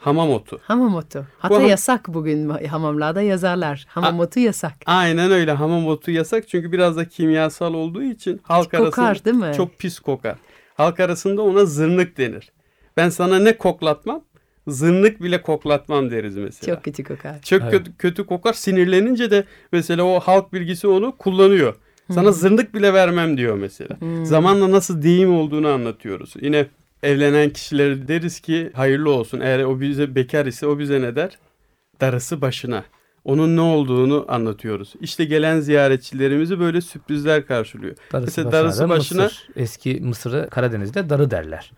[0.00, 0.58] Hamam otu.
[0.62, 1.26] Hamam otu.
[1.38, 3.86] Hatta ham- yasak bugün hamamlarda yazarlar.
[3.88, 4.72] Hamam otu yasak.
[4.86, 9.36] Aynen öyle hamam otu yasak çünkü biraz da kimyasal olduğu için halk Kokar, arasında değil
[9.50, 9.54] mi?
[9.56, 10.36] çok pis kokar.
[10.74, 12.52] Halk arasında ona zırnık denir.
[12.96, 14.24] Ben sana ne koklatmam?
[14.66, 16.74] Zırnık bile koklatmam deriz mesela.
[16.74, 17.42] Çok kötü kokar.
[17.42, 17.72] Çok Evet.
[17.72, 18.52] kötü, kötü kokar.
[18.52, 21.74] Sinirlenince de mesela o halk bilgisi onu kullanıyor.
[22.10, 23.96] Sana zırnık bile vermem diyor mesela.
[24.24, 26.34] Zamanla nasıl deyim olduğunu anlatıyoruz.
[26.40, 26.66] Yine
[27.02, 29.40] evlenen kişilere deriz ki hayırlı olsun.
[29.40, 31.38] Eğer o bize bekar ise o bize ne der?
[32.00, 32.84] Darısı başına.
[33.24, 34.92] Onun ne olduğunu anlatıyoruz.
[35.00, 37.96] İşte gelen ziyaretçilerimizi böyle sürprizler karşılıyor.
[38.12, 39.48] Darısı Mesela başına, darısı da başına- Mısır.
[39.56, 41.72] Eski Mısır'ı Karadeniz'de darı derler.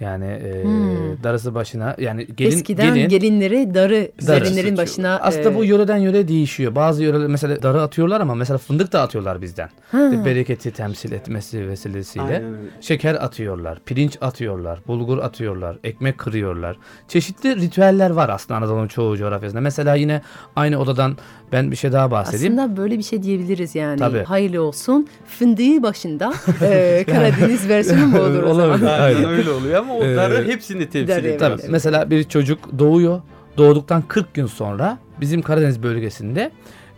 [0.00, 1.22] Yani e, Hmm.
[1.22, 5.96] darısı başına yani gelin, Eskiden gelin gelinleri darı, Darı gelinlerin başına aslında e, bu yöreden
[5.96, 6.74] yöre değişiyor.
[6.74, 9.68] Bazı yöreler mesela darı atıyorlar ama mesela fındık da atıyorlar bizden.
[9.90, 10.24] Ha.
[10.24, 12.24] Bereketi temsil etmesi vesilesiyle.
[12.24, 12.54] Aynen.
[12.80, 16.76] Şeker atıyorlar, pirinç atıyorlar, bulgur atıyorlar, ekmek kırıyorlar.
[17.08, 19.60] Çeşitli ritüeller var aslında Anadolu'nun çoğu coğrafyasında.
[19.60, 20.22] Mesela yine
[20.56, 21.16] aynı odadan
[21.52, 22.58] ben bir şey daha bahsedeyim.
[22.58, 23.98] Aslında böyle bir şey diyebiliriz yani.
[23.98, 24.22] Tabii.
[24.24, 25.06] Hayırlı olsun.
[25.26, 26.32] Fındığı başında
[26.62, 28.68] e, Karadeniz versiyonu mu olur o zaman?
[28.68, 28.86] Olabilir.
[29.00, 31.18] Aynen öyle oluyor ama o Ee, hepsini temsil ediyor.
[31.24, 31.40] evet.
[31.40, 31.70] Tabii Evet.
[31.70, 33.20] mesela bir çocuk doğuyor.
[33.56, 36.50] Doğduktan 40 gün sonra bizim Karadeniz bölgesinde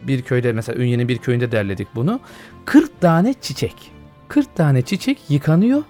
[0.02, 2.20] bir köyde mesela Ünye'nin bir köyünde derledik bunu.
[2.64, 3.74] 40 tane çiçek.
[4.28, 5.82] 40 tane çiçek yıkanıyor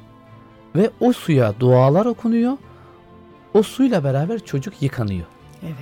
[0.77, 2.53] ve o suya dualar okunuyor.
[3.55, 5.27] O suyla beraber çocuk yıkanıyor.
[5.63, 5.75] Evet.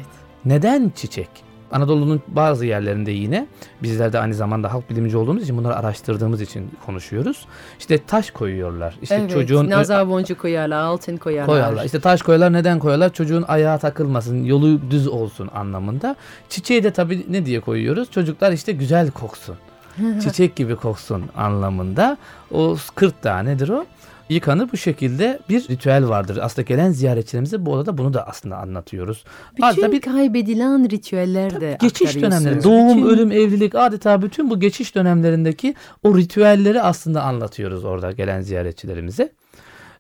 [0.45, 1.29] Neden çiçek?
[1.73, 3.47] Anadolu'nun bazı yerlerinde yine
[3.83, 7.47] bizler de aynı zamanda halk bilimci olduğumuz için bunları araştırdığımız için konuşuyoruz.
[7.79, 8.95] İşte taş koyuyorlar.
[9.03, 9.31] İşte evet.
[9.31, 11.47] çocuğun nazar boncuğu koyarlar, altın koyarlar.
[11.47, 11.85] koyarlar.
[11.85, 13.13] İşte taş koyarlar neden koyarlar?
[13.13, 16.17] Çocuğun ayağı takılmasın, yolu düz olsun anlamında.
[16.49, 18.11] Çiçeği de tabii ne diye koyuyoruz?
[18.11, 19.57] Çocuklar işte güzel koksun.
[20.23, 22.17] Çiçek gibi koksun anlamında.
[22.51, 23.85] O 40 tanedir o.
[24.29, 26.39] Yıkanır bu şekilde bir ritüel vardır.
[26.43, 29.25] Aslında gelen ziyaretçilerimize bu odada bunu da aslında anlatıyoruz.
[29.53, 34.61] Bütün Adeta bir kaybedilen ritüeller de geçiş dönemleri, doğum, Bütün- ölüm, evlilik adeta bütün bu
[34.61, 39.33] geçiş dönemlerindeki o ritüelleri aslında anlatıyoruz orada gelen ziyaretçilerimize.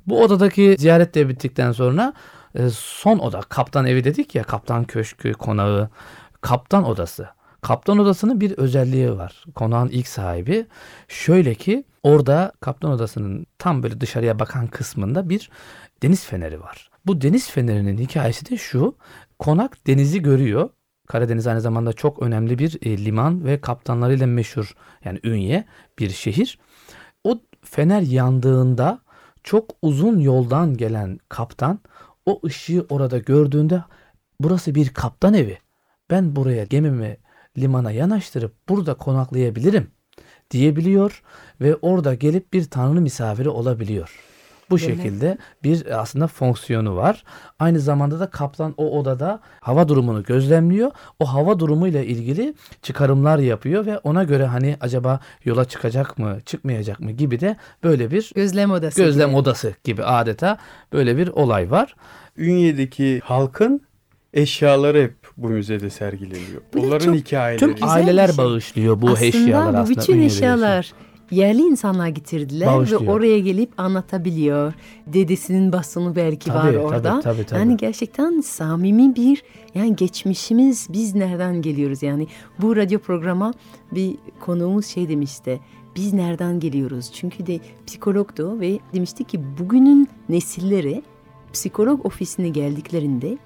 [0.07, 2.12] Bu odadaki ziyaret de bittikten sonra
[2.55, 5.89] e, son oda, kaptan evi dedik ya, kaptan köşkü, konağı,
[6.41, 7.29] kaptan odası.
[7.61, 9.45] Kaptan odasının bir özelliği var.
[9.55, 10.67] Konağın ilk sahibi.
[11.09, 15.51] Şöyle ki orada kaptan odasının tam böyle dışarıya bakan kısmında bir
[16.03, 16.90] deniz feneri var.
[17.07, 18.97] Bu deniz fenerinin hikayesi de şu.
[19.38, 20.71] Konak denizi görüyor.
[21.07, 25.64] Karadeniz aynı zamanda çok önemli bir e, liman ve kaptanlarıyla meşhur yani Ünye
[25.99, 26.59] bir şehir.
[27.25, 29.01] O fener yandığında
[29.42, 31.79] çok uzun yoldan gelen kaptan
[32.27, 33.85] o ışığı orada gördüğünde
[34.40, 35.59] burası bir kaptan evi.
[36.11, 37.16] Ben buraya gemimi
[37.59, 39.96] limana yanaştırıp burada konaklayabilirim
[40.51, 41.23] diyebiliyor
[41.61, 44.11] ve orada gelip bir tanrı misafiri olabiliyor.
[44.71, 44.87] Bu Böyle.
[44.87, 47.25] şekilde bir aslında fonksiyonu var.
[47.59, 50.91] Aynı zamanda da kaptan o odada hava durumunu gözlemliyor.
[51.21, 57.01] O hava durumuyla ilgili çıkarımlar yapıyor ve ona göre hani acaba yola çıkacak mı, çıkmayacak
[57.01, 59.03] mı gibi de böyle bir Gözlem odası.
[59.03, 59.39] gözlem gibi.
[59.39, 60.59] odası gibi adeta
[60.93, 61.97] böyle bir olay var.
[62.37, 63.81] Ünye'deki halkın
[64.35, 66.62] eşyaları hep bu müzede sergileniyor.
[66.75, 67.72] Bu da Onların çok- hikayeleri.
[67.75, 68.44] güzel Aileler bir şey.
[68.44, 70.01] bağışlıyor bu aslında eşyalar bu aslında.
[70.01, 70.92] bütün Ünye'de eşyalar
[71.31, 73.01] yerli insanlar getirdiler Bağışlıyor.
[73.07, 74.72] ve oraya gelip anlatabiliyor.
[75.07, 77.03] Dedesinin bastonu belki var Tabii, orada.
[77.20, 77.59] tabii, tabii, tabii.
[77.61, 79.42] Yani gerçekten samimi bir
[79.75, 82.27] yani geçmişimiz biz nereden geliyoruz yani
[82.59, 83.53] bu radyo programa
[83.92, 85.61] bir konuğumuz şey demişti.
[85.96, 87.11] Biz nereden geliyoruz?
[87.14, 91.03] Çünkü de psikologdu ve demişti ki bugünün nesilleri
[91.53, 93.38] psikolog ofisine geldiklerinde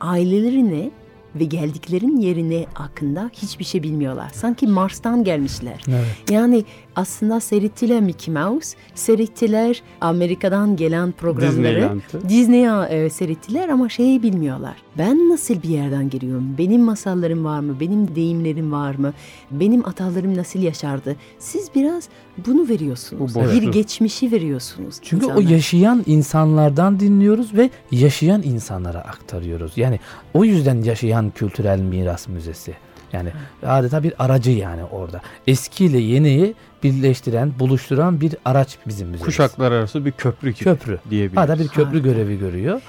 [0.00, 0.90] ailelerine
[1.34, 4.30] ve geldiklerin yerine hakkında hiçbir şey bilmiyorlar.
[4.34, 5.82] Sanki Mars'tan gelmişler.
[5.88, 6.30] Evet.
[6.30, 6.64] Yani
[6.98, 11.90] aslında seyrettiler Mickey Mouse, seyrettiler Amerika'dan gelen programları.
[12.28, 14.76] Disney'e e, seyrettiler ama şeyi bilmiyorlar.
[14.98, 16.54] Ben nasıl bir yerden geliyorum?
[16.58, 17.80] Benim masallarım var mı?
[17.80, 19.12] Benim deyimlerim var mı?
[19.50, 21.16] Benim atalarım nasıl yaşardı?
[21.38, 22.08] Siz biraz
[22.46, 23.34] bunu veriyorsunuz.
[23.34, 24.96] Bu bir geçmişi veriyorsunuz.
[25.02, 25.52] Çünkü o insanlara.
[25.54, 29.72] yaşayan insanlardan dinliyoruz ve yaşayan insanlara aktarıyoruz.
[29.76, 30.00] Yani
[30.34, 32.74] o yüzden yaşayan kültürel miras müzesi.
[33.12, 33.28] Yani
[33.66, 35.20] adeta bir aracı yani orada.
[35.46, 39.24] Eskiyle yeniyi birleştiren, buluşturan bir araç bizim müzemiz.
[39.26, 40.98] Kuşaklar arası bir köprü gibi Köprü.
[41.10, 41.38] diyebiliriz.
[41.44, 42.08] Adeta bir köprü Harika.
[42.08, 42.80] görevi görüyor.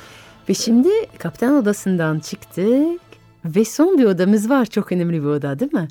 [0.49, 3.01] Ve şimdi kaptan odasından çıktık
[3.45, 4.65] ve son bir odamız var.
[4.65, 5.87] Çok önemli bir oda değil mi?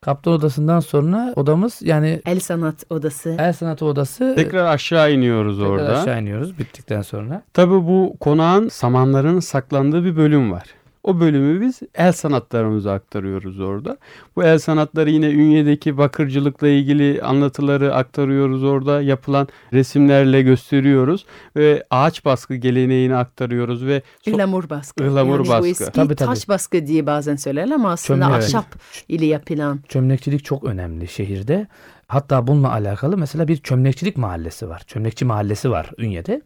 [0.00, 3.36] Kaptan odasından sonra odamız yani El sanat odası.
[3.38, 4.32] el sanatı odası.
[4.36, 5.98] Tekrar aşağı iniyoruz Tekrar orada.
[6.00, 7.42] aşağı iniyoruz bittikten sonra.
[7.54, 10.64] Tabii bu konağın samanların saklandığı bir bölüm var.
[11.02, 13.96] O bölümü biz el sanatlarımıza aktarıyoruz orada.
[14.36, 19.02] Bu el sanatları yine Ünye'deki bakırcılıkla ilgili anlatıları aktarıyoruz orada.
[19.02, 25.04] Yapılan resimlerle gösteriyoruz ve ağaç baskı geleneğini aktarıyoruz ve so- baskı.
[25.04, 25.62] Ihlamur yani baskı.
[25.62, 26.28] Bu eski Tabii, tabii.
[26.28, 28.66] taş baskı diye bazen söylerler ama aslında Çömlek, ahşap
[29.08, 29.80] ile yapılan.
[29.88, 31.66] Çömlekçilik çok önemli şehirde.
[32.06, 34.82] Hatta bununla alakalı mesela bir çömlekçilik mahallesi var.
[34.86, 36.42] Çömlekçi mahallesi var Ünye'de.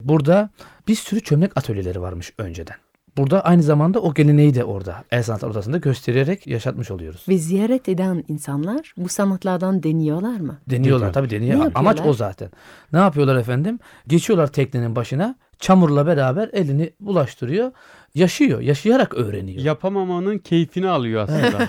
[0.00, 0.50] Burada
[0.88, 2.83] bir sürü çömlek atölyeleri varmış önceden.
[3.16, 7.24] Burada aynı zamanda o geleneği de orada el sanatlar odasında göstererek yaşatmış oluyoruz.
[7.28, 10.58] Ve ziyaret eden insanlar bu sanatlardan deniyorlar mı?
[10.70, 11.12] Deniyorlar Deniyor.
[11.12, 11.72] tabii deniyor.
[11.74, 12.48] Amaç o zaten.
[12.92, 13.78] Ne yapıyorlar efendim?
[14.06, 15.36] Geçiyorlar teknenin başına.
[15.58, 17.72] Çamurla beraber elini bulaştırıyor.
[18.14, 18.60] Yaşıyor.
[18.60, 19.62] Yaşayarak öğreniyor.
[19.62, 21.68] yapamamanın keyfini alıyor aslında.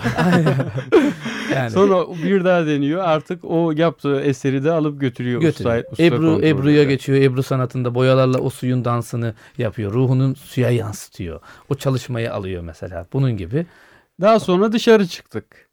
[1.54, 1.70] yani.
[1.70, 3.04] Sonra bir daha deniyor.
[3.04, 5.40] Artık o yaptığı eseri de alıp götürüyor.
[5.40, 5.76] götürüyor.
[5.78, 6.40] Usta, usta Ebru.
[6.42, 7.18] Ebru'ya geçiyor.
[7.18, 9.92] Ebru sanatında boyalarla o suyun dansını yapıyor.
[9.92, 11.40] Ruhunun suya yansıtıyor.
[11.68, 13.06] O çalışmayı alıyor mesela.
[13.12, 13.66] Bunun gibi.
[14.20, 15.66] Daha sonra dışarı çıktık.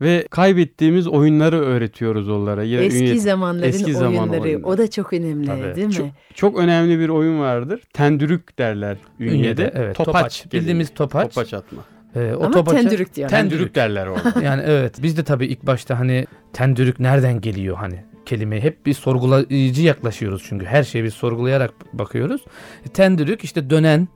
[0.00, 2.62] Ve kaybettiğimiz oyunları öğretiyoruz onlara.
[2.62, 4.40] Yine Eski Ünye- zamanların eski zaman oyunları.
[4.42, 4.66] oyunları.
[4.66, 5.76] O da çok önemli Tabii.
[5.76, 5.92] değil mi?
[5.92, 7.80] Çok, çok önemli bir oyun vardır.
[7.92, 9.36] Tendürük derler Ünye'de.
[9.38, 9.96] Ünye'de, evet.
[9.96, 10.14] Topaç.
[10.42, 10.52] Topaç.
[10.52, 11.34] Bildiğimiz topaç.
[11.34, 11.82] Topaç atma.
[12.16, 13.28] Ee, o Ama topaça- tendürük diyor.
[13.28, 14.40] Tendürük derler orada.
[14.42, 18.94] yani evet biz de tabii ilk başta hani tendürük nereden geliyor hani kelimeyi hep bir
[18.94, 22.44] sorgulayıcı yaklaşıyoruz çünkü her şeyi biz sorgulayarak bakıyoruz.
[22.86, 24.08] E, Tendürük işte dönen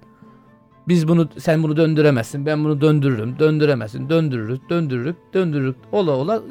[0.89, 6.43] biz bunu sen bunu döndüremezsin ben bunu döndürürüm döndüremezsin döndürürüz döndürürük döndürürük ola ola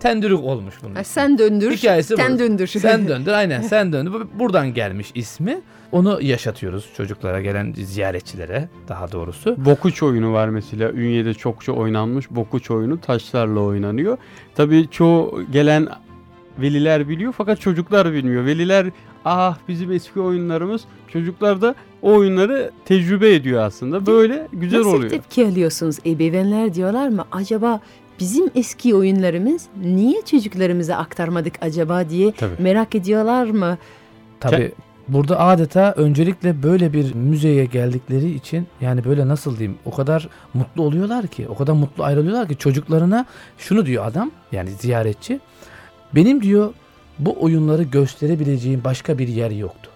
[0.00, 0.94] tendürük olmuş bunun.
[0.94, 2.16] Ha, sen döndür, Hikayesi bu.
[2.16, 2.66] sen döndür.
[2.66, 4.12] Sen döndür aynen sen döndür.
[4.12, 5.60] Bu- Buradan gelmiş ismi.
[5.92, 9.64] Onu yaşatıyoruz çocuklara gelen ziyaretçilere daha doğrusu.
[9.64, 10.90] Bokuç oyunu var mesela.
[10.92, 14.18] Ünye'de çokça oynanmış Bokuç oyunu taşlarla oynanıyor.
[14.54, 15.88] Tabii çoğu gelen
[16.58, 18.44] veliler biliyor fakat çocuklar bilmiyor.
[18.44, 18.86] Veliler
[19.24, 24.06] ah bizim eski oyunlarımız çocuklar da o oyunları tecrübe ediyor aslında.
[24.06, 25.10] Böyle güzel Nasıl oluyor.
[25.10, 25.96] tepki alıyorsunuz?
[26.06, 27.24] Ebeveynler diyorlar mı?
[27.32, 27.80] Acaba
[28.20, 32.62] bizim eski oyunlarımız niye çocuklarımıza aktarmadık acaba diye Tabii.
[32.62, 33.78] merak ediyorlar mı?
[34.40, 34.72] Tabii
[35.08, 40.82] burada adeta öncelikle böyle bir müzeye geldikleri için yani böyle nasıl diyeyim o kadar mutlu
[40.82, 43.26] oluyorlar ki o kadar mutlu ayrılıyorlar ki çocuklarına
[43.58, 45.40] şunu diyor adam yani ziyaretçi
[46.14, 46.72] benim diyor
[47.18, 49.90] bu oyunları gösterebileceğim başka bir yer yoktu.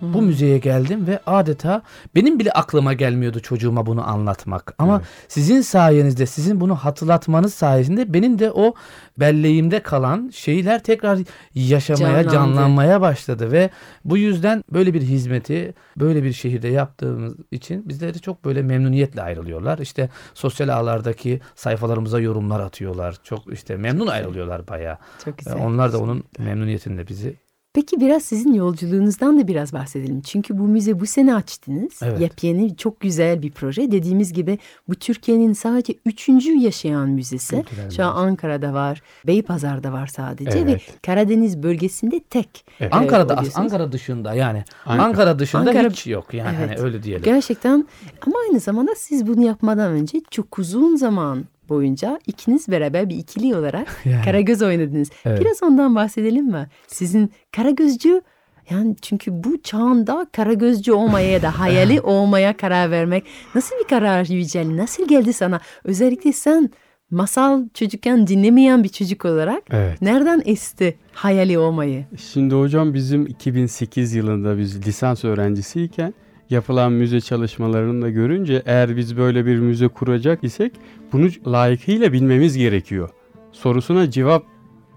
[0.00, 0.26] Bu Hmm.
[0.26, 1.82] müzeye geldim ve adeta
[2.14, 4.74] benim bile aklıma gelmiyordu çocuğuma bunu anlatmak.
[4.78, 5.06] Ama Evet.
[5.28, 8.74] sizin sayenizde, sizin bunu hatırlatmanız sayesinde benim de o
[9.18, 11.18] belleğimde kalan şeyler tekrar
[11.54, 12.32] yaşamaya, Canlandı.
[12.32, 13.70] canlanmaya başladı ve
[14.04, 19.78] bu yüzden böyle bir hizmeti böyle bir şehirde yaptığımız için bizleri çok böyle memnuniyetle ayrılıyorlar.
[19.78, 23.16] İşte sosyal ağlardaki sayfalarımıza yorumlar atıyorlar.
[23.22, 24.98] Çok işte memnun ayrılıyorlar bayağı.
[25.24, 25.56] Çok Ve güzel.
[25.66, 27.36] Onlar da onun memnuniyetinde bizi
[27.76, 30.20] Peki biraz sizin yolculuğunuzdan da biraz bahsedelim.
[30.20, 32.00] Çünkü bu müze bu sene açtınız.
[32.02, 32.20] Evet.
[32.20, 33.90] Yepyeni çok güzel bir proje.
[33.90, 34.58] Dediğimiz gibi
[34.88, 37.56] bu Türkiye'nin sadece üçüncü yaşayan müzesi.
[37.56, 38.26] Kültürel Şu an müze.
[38.30, 40.82] Ankara'da var, Beypazar'da var sadece ve Evet.
[41.02, 42.64] Karadeniz bölgesinde tek.
[42.80, 42.94] Evet.
[42.94, 43.72] Ankara'da as- oluyorsunuz.
[43.72, 45.06] Ankara dışında yani Ankara.
[45.08, 46.70] Ankara dışında Ankara- hiç yok yani Evet.
[46.78, 47.22] hani öyle diyelim.
[47.24, 47.86] Gerçekten
[48.26, 53.56] ama aynı zamanda siz bunu yapmadan önce çok uzun zaman boyunca ikiniz beraber bir ikili
[53.56, 54.24] olarak Yani.
[54.24, 55.10] Karagöz oynadınız.
[55.24, 55.40] Evet.
[55.40, 56.68] Biraz ondan bahsedelim mi?
[56.86, 58.20] Sizin Karagözcü
[58.70, 63.24] yani çünkü bu çağında Karagözcü olmaya ya da hayali olmaya karar vermek
[63.54, 64.76] nasıl bir karar Yücel?
[64.76, 65.60] Nasıl geldi sana?
[65.84, 66.70] Özellikle sen
[67.10, 70.02] masal çocukken dinlemeyen bir çocuk olarak Evet.
[70.02, 72.04] nereden esti hayali olmayı?
[72.32, 76.14] Şimdi hocam bizim 2008 yılında biz lisans öğrencisiyken
[76.50, 80.72] yapılan müze çalışmalarını da görünce eğer biz böyle bir müze kuracak isek
[81.12, 83.10] bunu layıkıyla bilmemiz gerekiyor.
[83.52, 84.44] Sorusuna cevap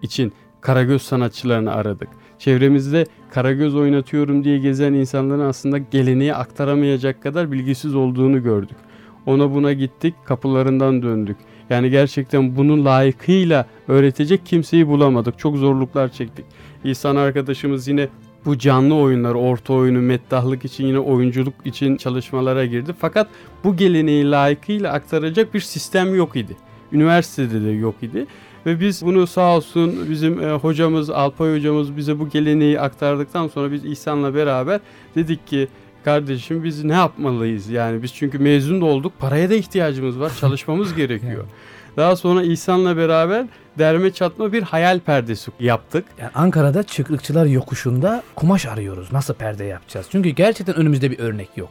[0.01, 2.09] için Karagöz sanatçılarını aradık.
[2.39, 8.77] Çevremizde Karagöz oynatıyorum diye gezen insanların aslında geleneği aktaramayacak kadar bilgisiz olduğunu gördük.
[9.25, 11.37] Ona buna gittik, kapılarından döndük.
[11.69, 15.39] Yani gerçekten bunu layıkıyla öğretecek kimseyi bulamadık.
[15.39, 16.45] Çok zorluklar çektik.
[16.83, 18.07] İhsan arkadaşımız yine
[18.45, 22.93] bu canlı oyunlar, orta oyunu, meddahlık için yine oyunculuk için çalışmalara girdi.
[22.99, 23.27] Fakat
[23.63, 26.57] bu geleneği layıkıyla aktaracak bir sistem yok idi.
[26.91, 28.25] Üniversitede de yok idi.
[28.65, 33.71] Ve biz bunu sağ olsun bizim e, hocamız Alpay hocamız bize bu geleneği aktardıktan sonra
[33.71, 34.79] biz İhsan'la beraber
[35.15, 35.67] dedik ki
[36.05, 37.69] kardeşim biz ne yapmalıyız?
[37.69, 41.45] Yani biz çünkü mezun da olduk paraya da ihtiyacımız var çalışmamız gerekiyor.
[41.99, 43.45] Daha sonra İhsan'la beraber
[43.77, 46.05] derme çatma bir hayal perdesi yaptık.
[46.19, 49.13] Yani Ankara'da çıkrıkçılar yokuşunda kumaş arıyoruz.
[49.13, 50.07] Nasıl perde yapacağız?
[50.11, 51.69] Çünkü gerçekten önümüzde bir örnek yok.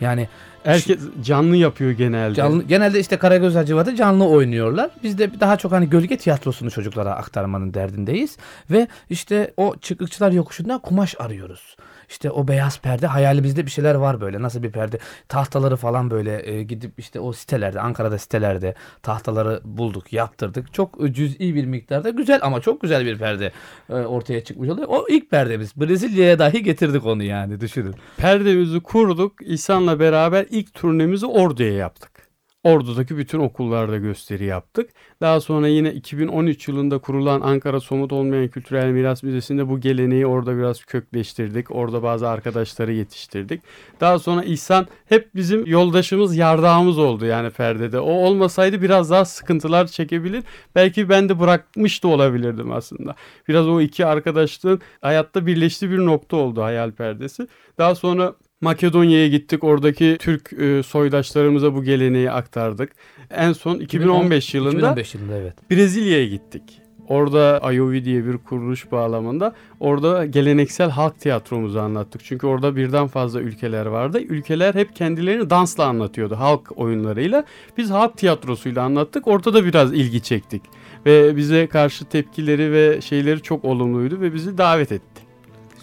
[0.00, 0.28] Yani
[0.64, 2.34] Herkes canlı yapıyor genelde.
[2.34, 4.90] Canlı, genelde işte Karagöz Hacivat'ı canlı oynuyorlar.
[5.02, 8.36] Biz de daha çok hani gölge tiyatrosunu çocuklara aktarmanın derdindeyiz.
[8.70, 11.76] Ve işte o çıkıkçılar yokuşunda kumaş arıyoruz.
[12.08, 14.42] İşte o beyaz perde hayalimizde bir şeyler var böyle.
[14.42, 14.98] Nasıl bir perde?
[15.28, 20.74] Tahtaları falan böyle e, gidip işte o sitelerde Ankara'da sitelerde tahtaları bulduk, yaptırdık.
[20.74, 23.52] Çok e, cüz'i bir miktarda güzel ama çok güzel bir perde
[23.90, 24.88] e, ortaya çıkmış oluyor.
[24.90, 25.76] O ilk perdemiz.
[25.76, 27.94] Brezilya'ya dahi getirdik onu yani düşünün.
[28.16, 29.32] Perdemizi kurduk.
[29.42, 32.17] İhsan'la beraber ilk turnemizi Ordu'ya yaptık.
[32.64, 34.90] Ordu'daki bütün okullarda gösteri yaptık.
[35.20, 40.58] Daha sonra yine 2013 yılında kurulan Ankara Somut Olmayan Kültürel Miras Müzesi'nde bu geleneği orada
[40.58, 41.70] biraz kökleştirdik.
[41.70, 43.62] Orada bazı arkadaşları yetiştirdik.
[44.00, 48.00] Daha sonra İhsan hep bizim yoldaşımız, yardağımız oldu yani perdede.
[48.00, 50.44] O olmasaydı biraz daha sıkıntılar çekebilir.
[50.74, 53.14] Belki ben de bırakmış da olabilirdim aslında.
[53.48, 57.48] Biraz o iki arkadaşlığın hayatta birleştiği bir nokta oldu hayal perdesi.
[57.78, 59.64] Daha sonra Makedonya'ya gittik.
[59.64, 62.92] Oradaki Türk e, soydaşlarımıza bu geleneği aktardık.
[63.30, 65.70] En son 2015 yılında 2015 yılında evet.
[65.70, 66.80] Brezilya'ya gittik.
[67.08, 72.24] Orada IOV diye bir kuruluş bağlamında orada geleneksel halk tiyatromuzu anlattık.
[72.24, 74.20] Çünkü orada birden fazla ülkeler vardı.
[74.20, 77.44] Ülkeler hep kendilerini dansla anlatıyordu halk oyunlarıyla.
[77.76, 79.28] Biz halk tiyatrosuyla anlattık.
[79.28, 80.62] Ortada biraz ilgi çektik.
[81.06, 85.17] Ve bize karşı tepkileri ve şeyleri çok olumluydu ve bizi davet etti.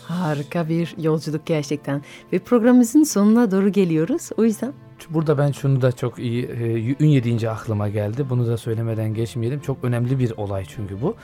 [0.08, 2.02] Harika bir yolculuk gerçekten.
[2.34, 4.30] Ve programımızın sonuna doğru geliyoruz.
[4.38, 4.74] O yüzden
[5.10, 8.26] Burada ben şunu da çok iyi, e, Ünye deyince aklıma geldi.
[8.30, 9.60] Bunu da söylemeden geçmeyelim.
[9.60, 11.16] Çok önemli bir olay çünkü bu.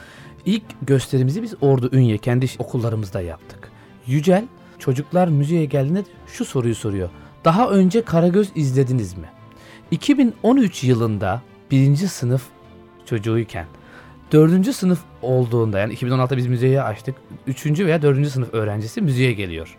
[0.46, 3.72] İlk gösterimizi biz Ordu Ünye kendi okullarımızda yaptık.
[4.08, 4.46] Yücel
[4.80, 7.10] çocuklar müziğe geldiğinde şu soruyu soruyor.
[7.46, 9.30] Daha önce Karagöz izlediniz mi?
[9.92, 11.42] 2013 yılında
[11.72, 12.44] birinci sınıf
[13.06, 13.66] çocuğuyken
[14.32, 17.16] dördüncü sınıf olduğunda yani 2016'da biz müziği açtık.
[17.48, 19.78] Üçüncü veya dördüncü sınıf öğrencisi müziğe geliyor.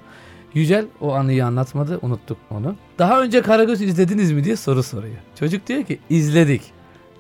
[0.54, 2.76] Yücel o anıyı anlatmadı unuttuk onu.
[2.98, 5.16] Daha önce Karagöz izlediniz mi diye soru soruyor.
[5.38, 6.62] Çocuk diyor ki izledik.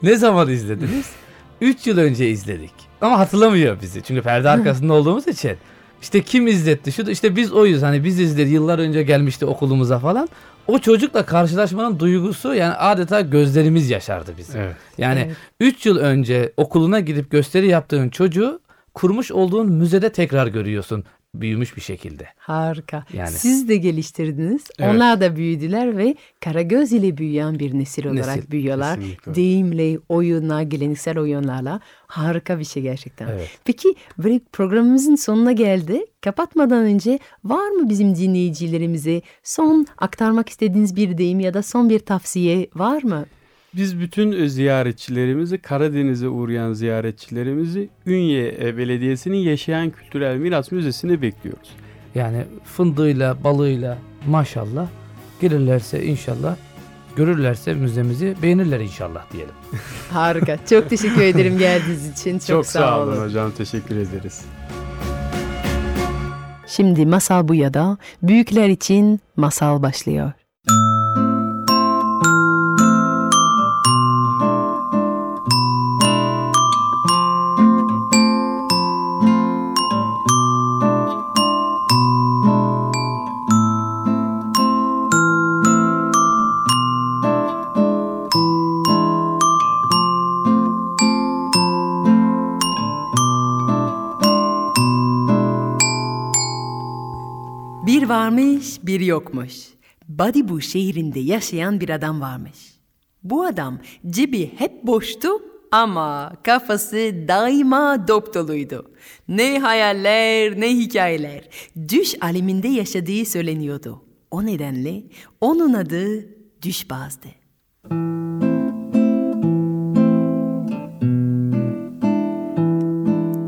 [0.02, 1.10] Ne zaman izlediniz?
[1.60, 2.72] 3 yıl önce izledik.
[3.00, 4.02] Ama hatırlamıyor bizi.
[4.02, 5.56] Çünkü perde arkasında olduğumuz için.
[6.02, 6.92] İşte kim izletti?
[6.92, 7.82] Şu da işte biz oyuz.
[7.82, 8.52] Hani biz izledik.
[8.52, 10.28] Yıllar önce gelmişti okulumuza falan.
[10.68, 14.60] O çocukla karşılaşmanın duygusu yani adeta gözlerimiz yaşardı bizim.
[14.60, 14.76] Evet.
[14.98, 15.36] Yani Evet.
[15.60, 18.60] 3 yıl önce okuluna gidip gösteri yaptığın çocuğu
[18.94, 22.26] kurmuş olduğun müzede tekrar görüyorsun büyümüş bir şekilde.
[22.36, 23.04] harika.
[23.12, 23.30] Yani.
[23.30, 24.62] Siz de geliştirdiniz.
[24.78, 24.94] Evet.
[24.94, 28.96] Onlar da büyüdüler ve Karagöz ile büyüyen bir nesil olarak Nesil, büyüyorlar.
[28.96, 29.34] kesinlikle.
[29.34, 31.80] Deyimle, oyunla, geleneksel oyunlarla.
[32.06, 33.28] Harika bir şey gerçekten.
[33.28, 33.48] Evet.
[33.64, 36.06] Peki böyle programımızın sonuna geldi.
[36.20, 41.98] Kapatmadan önce var mı bizim dinleyicilerimize son aktarmak istediğiniz bir deyim ya da son bir
[41.98, 43.26] tavsiye var mı?
[43.74, 51.68] Biz bütün ziyaretçilerimizi, Karadeniz'e uğrayan ziyaretçilerimizi Ünye e, Belediyesi'nin Yaşayan Kültürel Miras Müzesi'ne bekliyoruz.
[52.14, 54.88] Yani fındığıyla, balığıyla maşallah
[55.40, 56.56] gelirlerse inşallah
[57.16, 59.54] görürlerse müzemizi beğenirler inşallah diyelim.
[60.10, 60.58] Harika.
[60.70, 62.38] Çok teşekkür ederim geldiğiniz için.
[62.38, 63.50] Çok, sağ olun hocam.
[63.58, 64.44] Teşekkür ederiz.
[66.66, 70.32] Şimdi masal bu ya da büyükler için masal başlıyor.
[98.02, 99.52] Bir varmış, bir yokmuş.
[100.08, 102.58] Badibu şehrinde yaşayan bir adam varmış.
[103.22, 103.78] Bu adam
[104.10, 105.28] cebi hep boştu
[105.72, 108.90] ama kafası daima dop doluydu.
[109.28, 111.48] Ne hayaller ne hikayeler.
[111.88, 114.02] Düş aleminde yaşadığı söyleniyordu.
[114.30, 115.02] O nedenle
[115.40, 116.26] onun adı
[116.62, 117.28] Düşbaz'dı.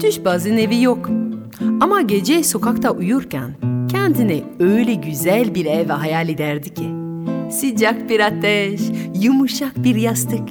[0.01, 1.11] Düşbaz'ın evi yok.
[1.81, 3.74] Ama gece sokakta uyurken
[4.05, 6.89] kendine öyle güzel bir ev hayal ederdi ki.
[7.51, 8.81] Sıcak bir ateş,
[9.23, 10.49] yumuşak bir yastık.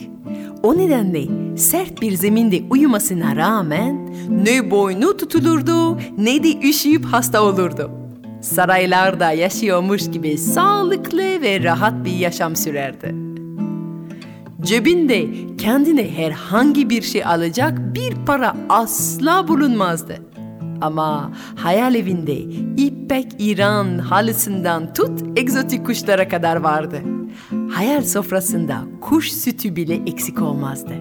[0.63, 7.91] O nedenle sert bir zeminde uyumasına rağmen ne boynu tutulurdu ne de üşüyüp hasta olurdu.
[8.41, 13.15] Saraylarda yaşıyormuş gibi sağlıklı ve rahat bir yaşam sürerdi.
[14.61, 20.32] Cebinde kendine herhangi bir şey alacak bir para asla bulunmazdı.
[20.83, 22.35] Ama hayal evinde
[22.77, 27.01] ipek İran halısından tut egzotik kuşlara kadar vardı.
[27.71, 30.93] Hayal sofrasında kuş sütü bile eksik olmazdı.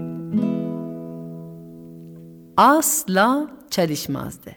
[2.57, 4.51] Asla çalışmazdı.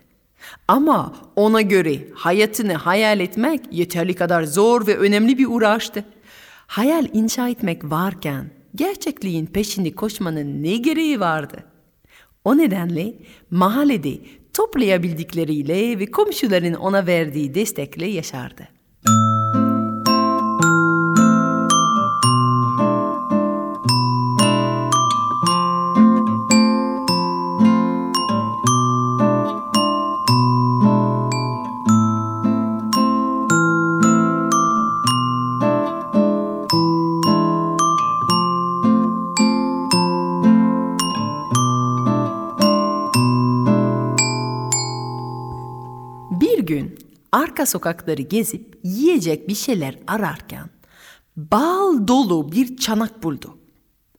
[0.68, 6.06] Ama ona göre hayatını hayal etmek yeterli kadar zor ve önemli bir uğraştı.
[6.68, 8.46] Hayal inşa etmek varken
[8.76, 11.64] gerçekliğin peşinde koşmanın ne gereği vardı?
[12.44, 13.14] O nedenle
[13.52, 14.14] mahallede
[14.56, 18.68] toplayabildikleriyle ve komşuların ona verdiği destekle yaşardı.
[47.66, 50.70] Sokakları gezip yiyecek bir şeyler ararken
[51.38, 53.58] bal dolu bir çanak buldu.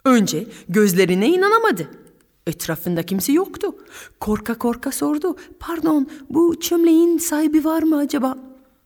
[0.05, 1.89] Önce gözlerine inanamadı.
[2.47, 3.75] Etrafında kimse yoktu.
[4.21, 5.37] Korka korka sordu.
[5.61, 8.39] Pardon bu çömleğin sahibi var mı acaba?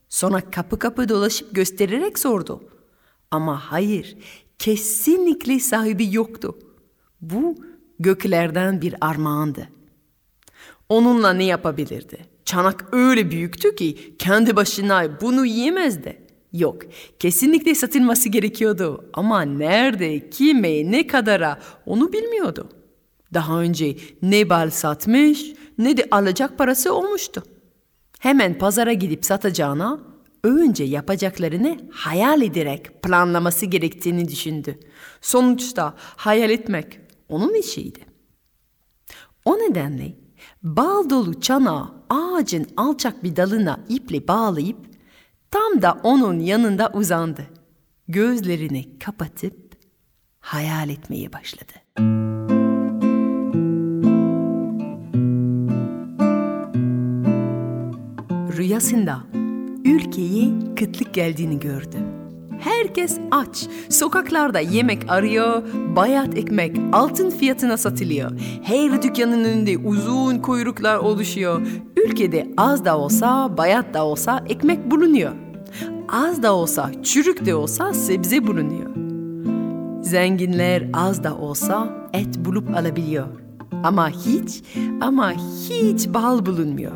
[0.08, 2.64] Sonra kapı kapı dolaşıp göstererek sordu.
[3.30, 4.16] Ama hayır,
[4.58, 6.58] kesinlikle sahibi yoktu.
[7.20, 7.54] Bu
[7.98, 9.68] göklerden bir armağandı.
[10.88, 12.29] Onunla ne yapabilirdi?
[12.44, 16.20] Çanak öyle büyüktü ki kendi başına bunu yiyemezdi.
[16.52, 16.82] Yok,
[17.18, 19.10] kesinlikle satılması gerekiyordu.
[19.12, 22.68] Ama nerede, kime, ne kadara onu bilmiyordu.
[23.34, 27.42] Daha önce ne bal satmış ne de alacak parası olmuştu.
[28.18, 30.00] Hemen pazara gidip satacağına
[30.44, 34.78] önce yapacaklarını hayal ederek planlaması gerektiğini düşündü.
[35.20, 38.00] Sonuçta hayal etmek onun işiydi.
[39.44, 40.12] O nedenle
[40.62, 44.76] bal dolu çanağı ağacın alçak bir dalına iple bağlayıp
[45.50, 47.46] tam da onun yanında uzandı.
[48.08, 49.76] Gözlerini kapatıp
[50.40, 51.72] hayal etmeye başladı.
[58.56, 59.20] Rüyasında
[59.84, 62.19] ülkeye kıtlık geldiğini gördü.
[62.60, 63.66] Herkes aç.
[63.88, 65.62] Sokaklarda yemek arıyor,
[65.96, 68.30] bayat ekmek altın fiyatına satılıyor.
[68.62, 71.66] Her dükkanın önünde uzun kuyruklar oluşuyor.
[72.06, 75.32] Ülkede az da olsa, bayat da olsa ekmek bulunuyor.
[76.08, 78.90] Az da olsa, çürük de olsa sebze bulunuyor.
[80.02, 83.26] Zenginler az da olsa et bulup alabiliyor.
[83.82, 84.62] Ama hiç,
[85.00, 85.32] ama
[85.70, 86.92] hiç bal bulunmuyor.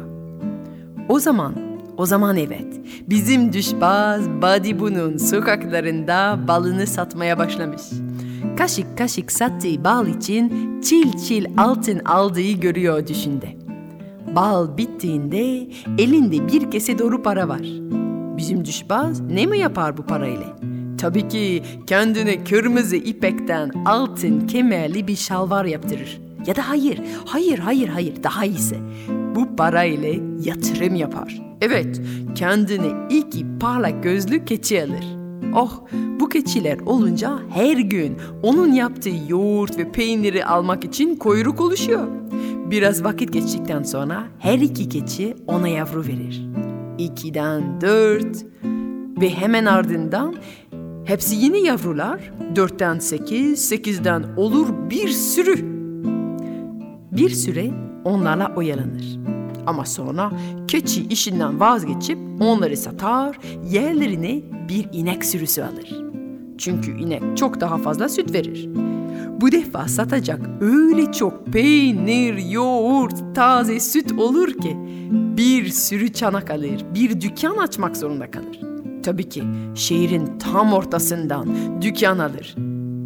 [1.09, 1.55] O zaman,
[1.97, 7.83] o zaman evet, bizim düşbaz Badibu'nun sokaklarında balını satmaya başlamış.
[8.59, 13.57] Kaşık kaşık sattığı bal için çil çil altın aldığı görüyor düşünde.
[14.37, 15.69] Bal bittiğinde
[15.99, 17.63] elinde bir kese doğru para var.
[18.37, 20.57] Bizim düşbaz ne mi yapar bu parayla?
[20.99, 26.21] Tabii ki kendine kırmızı ipekten altın kemerli bir şalvar yaptırır.
[26.47, 28.77] Ya da hayır, hayır, hayır, hayır daha iyisi.
[29.35, 30.15] Bu parayla
[30.45, 31.54] yatırım yapar.
[31.67, 32.01] Evet,
[32.35, 35.05] kendine iki parlak gözlü keçi alır.
[35.55, 35.83] Oh,
[36.21, 42.09] bu keçiler olunca her gün onun yaptığı yoğurt ve peyniri almak için kuyruk oluşuyor.
[42.71, 46.43] Biraz vakit geçtikten sonra her iki keçi ona yavru verir.
[46.99, 48.45] İkiden dört
[49.21, 50.35] ve hemen ardından
[51.05, 52.33] hepsi yeni yavrular.
[52.57, 55.57] Dörtten sekiz, sekizden olur bir sürü.
[57.13, 57.71] Bir süre
[58.05, 59.19] onlarla oyalanır.
[59.67, 60.33] Ama sonra
[60.69, 63.39] keçi işinden vazgeçip onları satar,
[63.71, 66.05] yerlerine bir inek sürüsü alır.
[66.59, 68.69] Çünkü inek çok daha fazla süt verir.
[69.41, 74.77] Bu defa satacak öyle çok peynir, yoğurt, taze süt olur ki
[75.37, 78.61] bir sürü çanak alır, bir dükkan açmak zorunda kalır.
[79.03, 79.43] Tabii ki
[79.75, 81.49] şehrin tam ortasından
[81.83, 82.57] dükkan alır.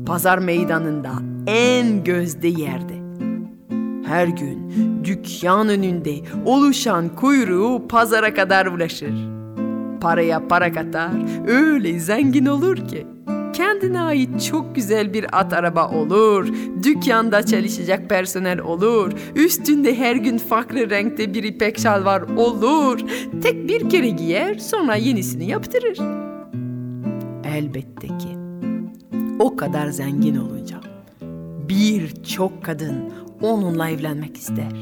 [0.06, 1.12] Pazar meydanında
[1.46, 2.97] en gözde yerde.
[4.08, 4.70] Her gün
[5.04, 9.14] dükkan önünde oluşan kuyruğu pazara kadar ulaşır.
[10.00, 11.10] Paraya para katar,
[11.48, 13.06] öyle zengin olur ki.
[13.52, 16.48] Kendine ait çok güzel bir at araba olur,
[16.82, 23.00] dükkanda çalışacak personel olur, üstünde her gün farklı renkte bir ipek şalvar olur.
[23.42, 25.98] Tek bir kere giyer, sonra yenisini yaptırır.
[27.44, 28.36] Elbette ki
[29.38, 30.80] o kadar zengin olunca
[31.68, 33.12] birçok kadın
[33.42, 34.72] onunla evlenmek ister.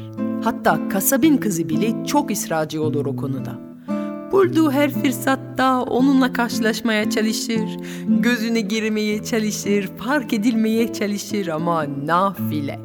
[0.43, 3.67] Hatta kasabın kızı bile çok ısrarcı olur o konuda.
[4.31, 7.77] Bulduğu her fırsatta onunla karşılaşmaya çalışır,
[8.07, 12.79] gözüne girmeye çalışır, fark edilmeye çalışır ama nafile.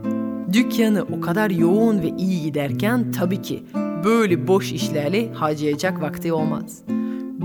[0.52, 3.62] Dükkanı o kadar yoğun ve iyi giderken tabii ki
[4.04, 6.82] böyle boş işlerle harcayacak vakti olmaz.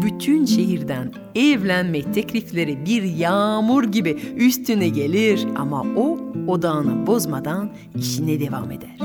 [0.08, 8.72] Bütün şehirden evlenme teklifleri bir yağmur gibi üstüne gelir ama o odağını bozmadan işine devam
[8.72, 8.98] eder.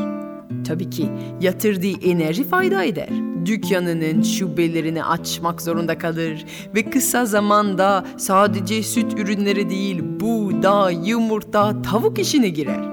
[0.67, 1.09] Tabii ki
[1.41, 3.09] yatırdığı enerji fayda eder.
[3.47, 6.45] Dükkanının şubelerini açmak zorunda kalır
[6.75, 12.85] ve kısa zamanda sadece süt ürünleri değil buğday, yumurta, tavuk işine girer.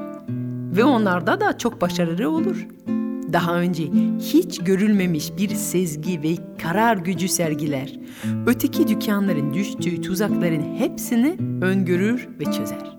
[0.76, 2.68] Ve onlarda da çok başarılı olur.
[3.34, 3.84] Daha önce
[4.20, 8.00] hiç görülmemiş bir sezgi ve karar gücü sergiler.
[8.46, 12.98] Öteki dükkanların düştüğü tuzakların hepsini öngörür ve çözer.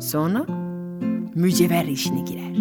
[0.00, 0.46] Sonra
[1.34, 2.56] mücevher işine girer.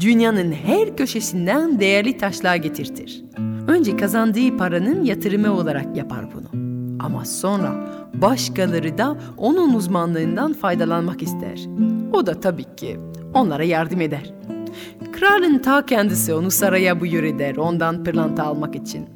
[0.00, 3.24] Dünyanın her köşesinden değerli taşlar getirtir.
[3.68, 6.62] Önce kazandığı paranın yatırımı olarak yapar bunu.
[7.00, 11.60] Ama sonra başkaları da onun uzmanlığından faydalanmak ister.
[12.12, 12.98] O da tabii ki
[13.34, 14.34] onlara yardım eder.
[15.22, 19.06] Kralın ta kendisi onu saraya buyur eder ondan pırlanta almak için.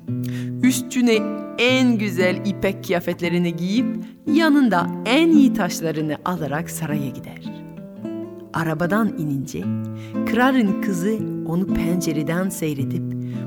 [0.62, 1.18] Üstüne
[1.58, 3.86] en güzel ipek kıyafetlerini giyip
[4.26, 7.42] yanında en iyi taşlarını alarak saraya gider.
[8.54, 9.64] Arabadan inince
[10.26, 13.02] kralın kızı onu pencereden seyredip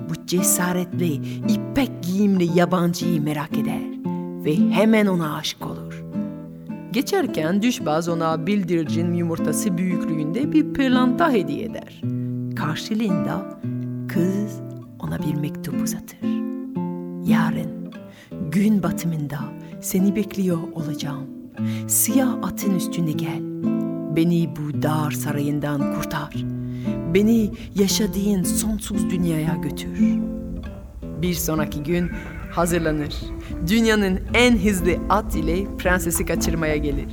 [0.10, 1.14] bu cesaretli
[1.50, 3.82] ipek giyimli yabancıyı merak eder
[4.46, 6.04] ve hemen ona aşık olur.
[6.92, 12.19] Geçerken düşbaz ona bildircin yumurtası büyüklüğünde bir pırlanta hediye eder.
[12.60, 13.60] Karşılığında
[14.08, 14.62] kız
[15.00, 16.18] ona bir mektup uzatır.
[17.26, 17.94] Yarın
[18.52, 19.40] gün batımında
[19.82, 21.28] seni bekliyor olacağım.
[21.88, 23.40] Siyah atın üstünde gel.
[24.16, 26.36] Beni bu dar sarayından kurtar.
[27.14, 30.00] Beni yaşadığın sonsuz dünyaya götür.
[31.22, 32.12] Bir sonraki gün
[32.52, 33.16] hazırlanır.
[33.68, 37.08] Dünyanın en hızlı at ile prensesi kaçırmaya gelir.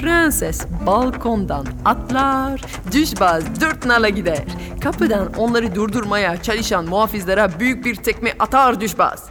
[0.00, 2.62] Prenses balkondan atlar,
[2.92, 4.44] düşbaz dört nala gider.
[4.80, 9.30] Kapıdan onları durdurmaya çalışan muhafizlere büyük bir tekme atar düşbaz.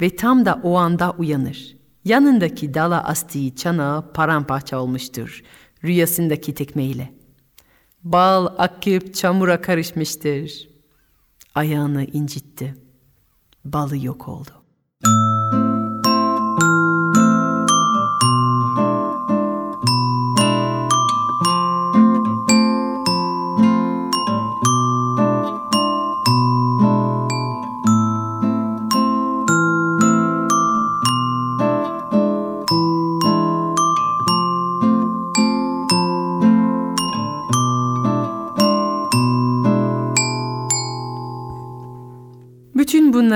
[0.00, 1.76] Ve tam da o anda uyanır.
[2.04, 5.42] Yanındaki dala astığı çanağı paramparça olmuştur
[5.84, 7.14] rüyasındaki tekmeyle.
[8.04, 10.68] Bal akıp çamura karışmıştır.
[11.54, 12.74] Ayağını incitti.
[13.64, 14.50] Balı yok oldu.
[15.04, 15.59] Bütün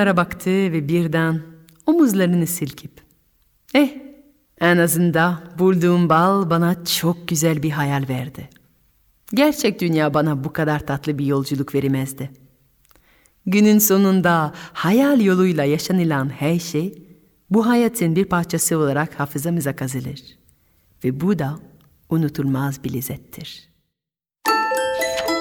[0.05, 1.42] bunlara baktı ve birden
[1.86, 2.90] omuzlarını silkip
[3.74, 3.90] Eh
[4.61, 8.48] en azından bulduğum bal bana çok güzel bir hayal verdi.
[9.34, 12.30] Gerçek dünya bana bu kadar tatlı bir yolculuk veremezdi.
[13.46, 16.94] Günün sonunda hayal yoluyla yaşanılan her şey
[17.50, 20.20] bu hayatın bir parçası olarak hafızamıza kazılır.
[21.05, 21.59] Ve bu da
[22.11, 23.68] unutulmaz bir lezzettir.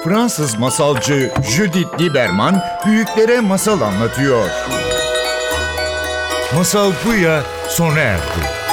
[0.04, 4.48] Fransız masalcı Judith Lieberman büyüklere masal anlatıyor.
[6.54, 8.63] Masal Buya sona erdi.